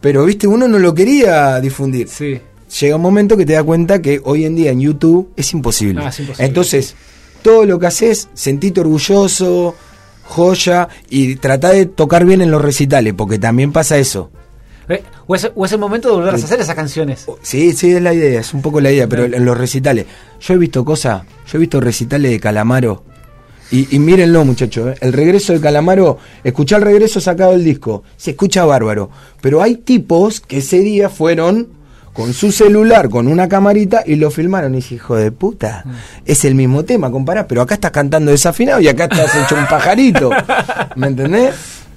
Pero, 0.00 0.24
viste, 0.24 0.46
uno 0.46 0.68
no 0.68 0.78
lo 0.78 0.94
quería 0.94 1.60
difundir. 1.60 2.08
Sí. 2.08 2.40
Llega 2.80 2.96
un 2.96 3.02
momento 3.02 3.36
que 3.36 3.46
te 3.46 3.54
das 3.54 3.64
cuenta 3.64 4.00
que 4.00 4.20
hoy 4.22 4.44
en 4.44 4.54
día 4.54 4.70
en 4.70 4.80
YouTube 4.80 5.30
es 5.36 5.52
imposible. 5.52 6.02
Ah, 6.04 6.12
Entonces, 6.38 6.94
todo 7.42 7.64
lo 7.64 7.78
que 7.78 7.86
haces, 7.86 8.28
sentite 8.34 8.80
orgulloso, 8.80 9.74
joya 10.24 10.88
y 11.08 11.36
trata 11.36 11.70
de 11.70 11.86
tocar 11.86 12.24
bien 12.24 12.42
en 12.42 12.50
los 12.50 12.60
recitales, 12.60 13.14
porque 13.14 13.38
también 13.38 13.72
pasa 13.72 13.98
eso. 13.98 14.30
Eh, 14.88 15.02
o 15.26 15.34
es, 15.34 15.44
el 15.44 15.78
momento 15.78 16.08
de 16.08 16.14
volver 16.14 16.34
a 16.34 16.36
hacer 16.36 16.60
esas 16.60 16.74
canciones. 16.74 17.26
Sí, 17.42 17.72
sí, 17.72 17.92
es 17.92 18.02
la 18.02 18.14
idea, 18.14 18.40
es 18.40 18.54
un 18.54 18.62
poco 18.62 18.80
la 18.80 18.90
idea, 18.90 19.06
pero 19.06 19.24
en 19.24 19.44
los 19.44 19.56
recitales. 19.56 20.06
Yo 20.40 20.54
he 20.54 20.58
visto 20.58 20.84
cosas, 20.84 21.22
yo 21.50 21.58
he 21.58 21.60
visto 21.60 21.80
recitales 21.80 22.30
de 22.30 22.40
Calamaro 22.40 23.04
y, 23.70 23.98
mírenlo, 23.98 24.44
muchachos, 24.44 24.88
¿eh? 24.88 24.94
el 25.00 25.12
regreso 25.12 25.52
de 25.52 25.60
Calamaro, 25.60 26.18
escuchar 26.42 26.80
el 26.80 26.86
regreso 26.86 27.20
sacado 27.20 27.52
el 27.52 27.64
disco, 27.64 28.02
se 28.16 28.30
escucha 28.30 28.64
bárbaro. 28.64 29.10
Pero 29.42 29.62
hay 29.62 29.76
tipos 29.76 30.40
que 30.40 30.58
ese 30.58 30.78
día 30.80 31.10
fueron 31.10 31.68
con 32.14 32.32
su 32.32 32.50
celular, 32.50 33.10
con 33.10 33.28
una 33.28 33.48
camarita 33.48 34.02
y 34.06 34.16
lo 34.16 34.30
filmaron. 34.30 34.72
Y 34.72 34.76
dije, 34.78 34.94
hijo 34.94 35.16
de 35.16 35.32
puta, 35.32 35.82
mm. 35.84 35.90
es 36.24 36.44
el 36.44 36.54
mismo 36.54 36.84
tema, 36.84 37.10
compará, 37.10 37.46
pero 37.46 37.62
acá 37.62 37.74
estás 37.74 37.90
cantando 37.90 38.30
desafinado 38.30 38.80
y 38.80 38.88
acá 38.88 39.04
estás 39.04 39.34
hecho 39.36 39.54
un 39.54 39.66
pajarito. 39.66 40.30
¿Me 40.96 41.08
entendés? 41.08 41.54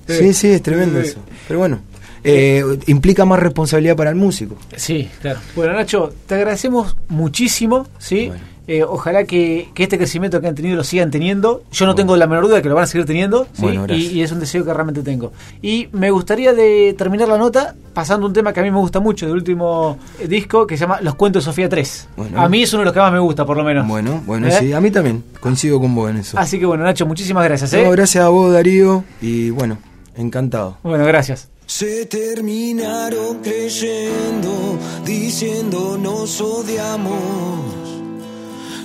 Sí, 0.08 0.34
sí, 0.34 0.50
es 0.50 0.62
tremendo 0.62 1.00
eso. 1.00 1.20
Pero 1.48 1.60
bueno. 1.60 1.91
Eh, 2.24 2.64
implica 2.88 3.26
más 3.26 3.40
responsabilidad 3.40 3.96
para 3.96 4.10
el 4.10 4.16
músico. 4.16 4.56
Sí, 4.76 5.10
claro. 5.22 5.40
Bueno, 5.56 5.74
Nacho, 5.74 6.14
te 6.28 6.36
agradecemos 6.36 6.96
muchísimo, 7.10 7.88
¿sí? 7.98 8.32
Eh, 8.68 8.84
ojalá 8.84 9.26
que, 9.26 9.70
este 9.76 9.98
crecimiento 9.98 10.40
que 10.40 10.48
han 10.48 10.56
tenido 10.56 10.78
lo 10.78 10.84
sigan 10.84 11.10
teniendo. 11.12 11.64
Yo 11.72 11.86
no 11.86 11.96
tengo 11.96 12.16
la 12.16 12.28
menor 12.28 12.46
duda 12.46 12.56
de 12.58 12.62
que 12.62 12.70
lo 12.70 12.76
van 12.76 12.86
a 12.86 12.88
seguir 12.88 13.06
teniendo. 13.06 13.48
y, 13.90 14.22
es 14.22 14.32
un 14.32 14.40
deseo 14.40 14.64
que 14.64 14.74
realmente 14.74 15.02
tengo. 15.02 15.34
Y 15.62 15.90
me 15.92 16.12
gustaría 16.12 16.54
de 16.54 16.96
terminar 16.98 17.28
la 17.28 17.38
nota 17.38 17.76
pasando 17.94 18.28
un 18.28 18.34
tema 18.34 18.54
que 18.54 18.60
a 18.60 18.64
mí 18.64 18.72
me 18.72 18.78
gusta 18.78 19.00
mucho 19.00 19.26
del 19.26 19.36
último 19.36 19.98
eh, 20.20 20.28
disco 20.28 20.66
que 20.66 20.78
se 20.78 20.82
llama 20.82 21.02
Los 21.02 21.16
Cuentos 21.16 21.44
de 21.44 21.52
Sofía 21.52 21.68
3. 21.68 22.08
A 22.36 22.48
mí 22.48 22.64
es 22.64 22.72
uno 22.72 22.82
de 22.82 22.86
los 22.86 22.94
que 22.94 23.00
más 23.00 23.12
me 23.12 23.20
gusta, 23.20 23.46
por 23.46 23.58
lo 23.58 23.64
menos. 23.64 23.86
Bueno, 23.88 24.24
bueno, 24.26 24.48
¿Eh? 24.48 24.52
sí. 24.52 24.74
A 24.74 24.80
mí 24.80 24.92
también. 24.92 25.24
Coincido 25.40 25.80
con 25.80 25.94
vos 25.94 26.10
en 26.10 26.18
eso. 26.18 26.38
Así 26.38 26.60
que 26.60 26.66
bueno, 26.66 26.84
Nacho, 26.84 27.06
muchísimas 27.06 27.44
gracias. 27.44 27.74
gracias 27.74 28.24
a 28.24 28.30
vos, 28.30 28.54
Darío. 28.54 29.04
Y 29.22 29.50
bueno, 29.50 29.80
encantado. 30.16 30.78
Bueno, 30.84 31.06
gracias. 31.06 31.50
Se 31.72 32.06
terminaron 32.06 33.40
creyendo, 33.42 34.78
diciendo 35.06 35.98
nos 35.98 36.42
odiamos. 36.42 37.62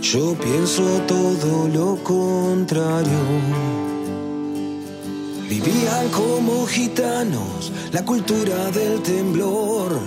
Yo 0.01 0.37
pienso 0.39 0.85
todo 1.09 1.67
lo 1.67 1.97
contrario. 2.05 3.19
Vivían 5.49 6.09
como 6.11 6.65
gitanos 6.67 7.73
la 7.91 8.05
cultura 8.05 8.71
del 8.71 9.03
temblor, 9.03 9.99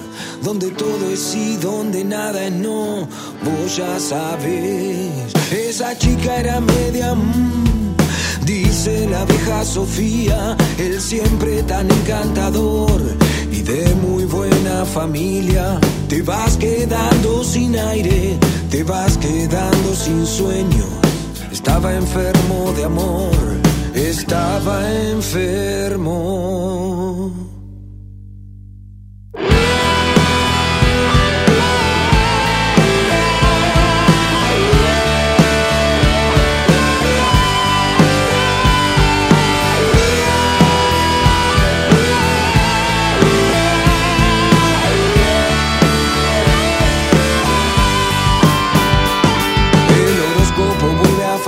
donde 0.41 0.71
todo 0.71 1.11
es 1.11 1.19
sí, 1.19 1.57
donde 1.57 2.05
nada 2.05 2.45
es 2.45 2.53
no. 2.53 3.09
Vos 3.43 3.75
ya 3.75 3.99
sabes, 3.99 5.33
esa 5.51 5.97
chica 5.97 6.37
era 6.37 6.61
media. 6.61 7.13
Dice 8.49 9.07
la 9.09 9.25
vieja 9.25 9.63
Sofía, 9.63 10.57
él 10.77 10.99
siempre 10.99 11.63
tan 11.63 11.89
encantador 11.91 13.01
y 13.51 13.61
de 13.61 13.95
muy 13.95 14.25
buena 14.25 14.85
familia. 14.85 15.79
Te 16.07 16.21
vas 16.21 16.57
quedando 16.57 17.43
sin 17.43 17.77
aire 17.77 18.39
te 18.69 18.83
vas 18.83 19.17
quedando 19.17 19.95
sin 19.95 20.25
sueño. 20.25 20.85
Estaba 21.51 21.95
enfermo 21.95 22.71
de 22.73 22.83
amor, 22.85 23.33
estaba 23.95 24.93
enfermo. 25.11 26.29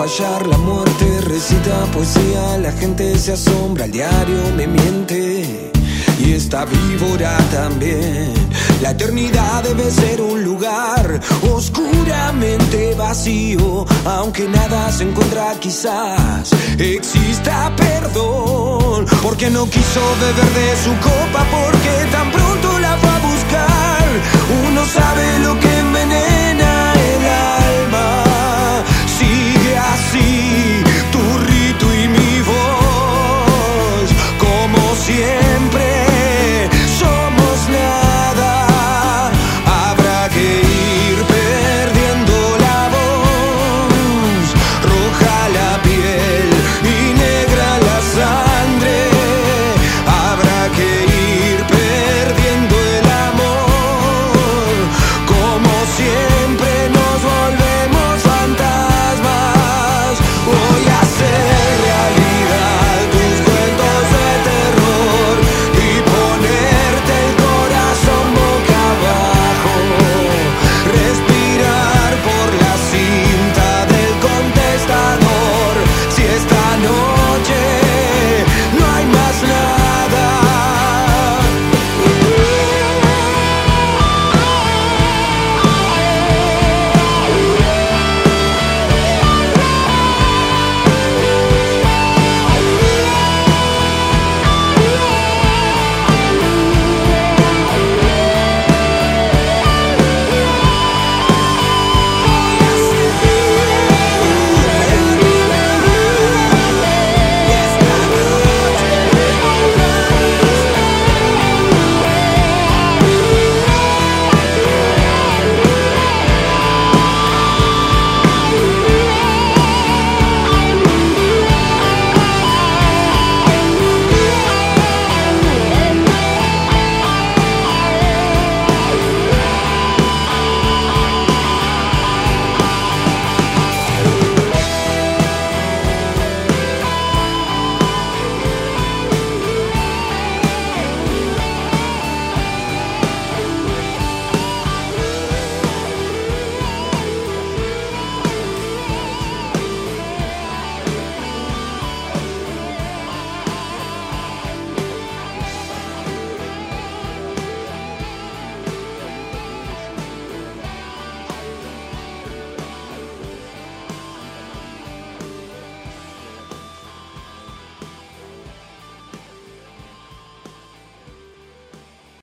fallar, 0.02 0.48
la 0.48 0.58
muerte 0.58 1.22
recita 1.22 1.86
poesía, 1.94 2.58
la 2.58 2.72
gente 2.72 3.16
se 3.20 3.34
asombra, 3.34 3.86
el 3.86 3.92
diario 3.92 4.42
me 4.58 4.66
miente. 4.66 5.72
Y 6.18 6.34
esta 6.34 6.66
víbora 6.66 7.38
también. 7.52 8.34
La 8.82 8.92
eternidad 8.92 9.64
debe 9.64 9.92
ser 9.92 10.22
un 10.22 10.44
lugar 10.44 11.20
oscuramente 11.52 12.96
vacío, 12.96 13.86
aunque 14.06 14.48
nada 14.48 14.92
se 14.92 15.04
encuentra 15.04 15.54
quizás. 15.60 16.50
Exista 16.80 17.72
perdón, 17.76 19.06
porque 19.22 19.52
no 19.52 19.70
quiso 19.70 20.02
beber 20.20 20.52
de 20.62 20.70
su 20.84 20.94
copa, 21.10 21.46
porque 21.58 21.94
tan 22.12 22.32
pronto 22.32 22.80
la 22.80 22.98
fue 22.98 23.10
a 23.10 23.20
buscar. 23.20 24.08
Uno 24.68 24.82
sabe 24.84 25.40
lo 25.46 25.60
que 25.60 25.78
envenena 25.78 26.94
el 26.94 27.26
alma. 27.26 28.31
see. 30.12 30.71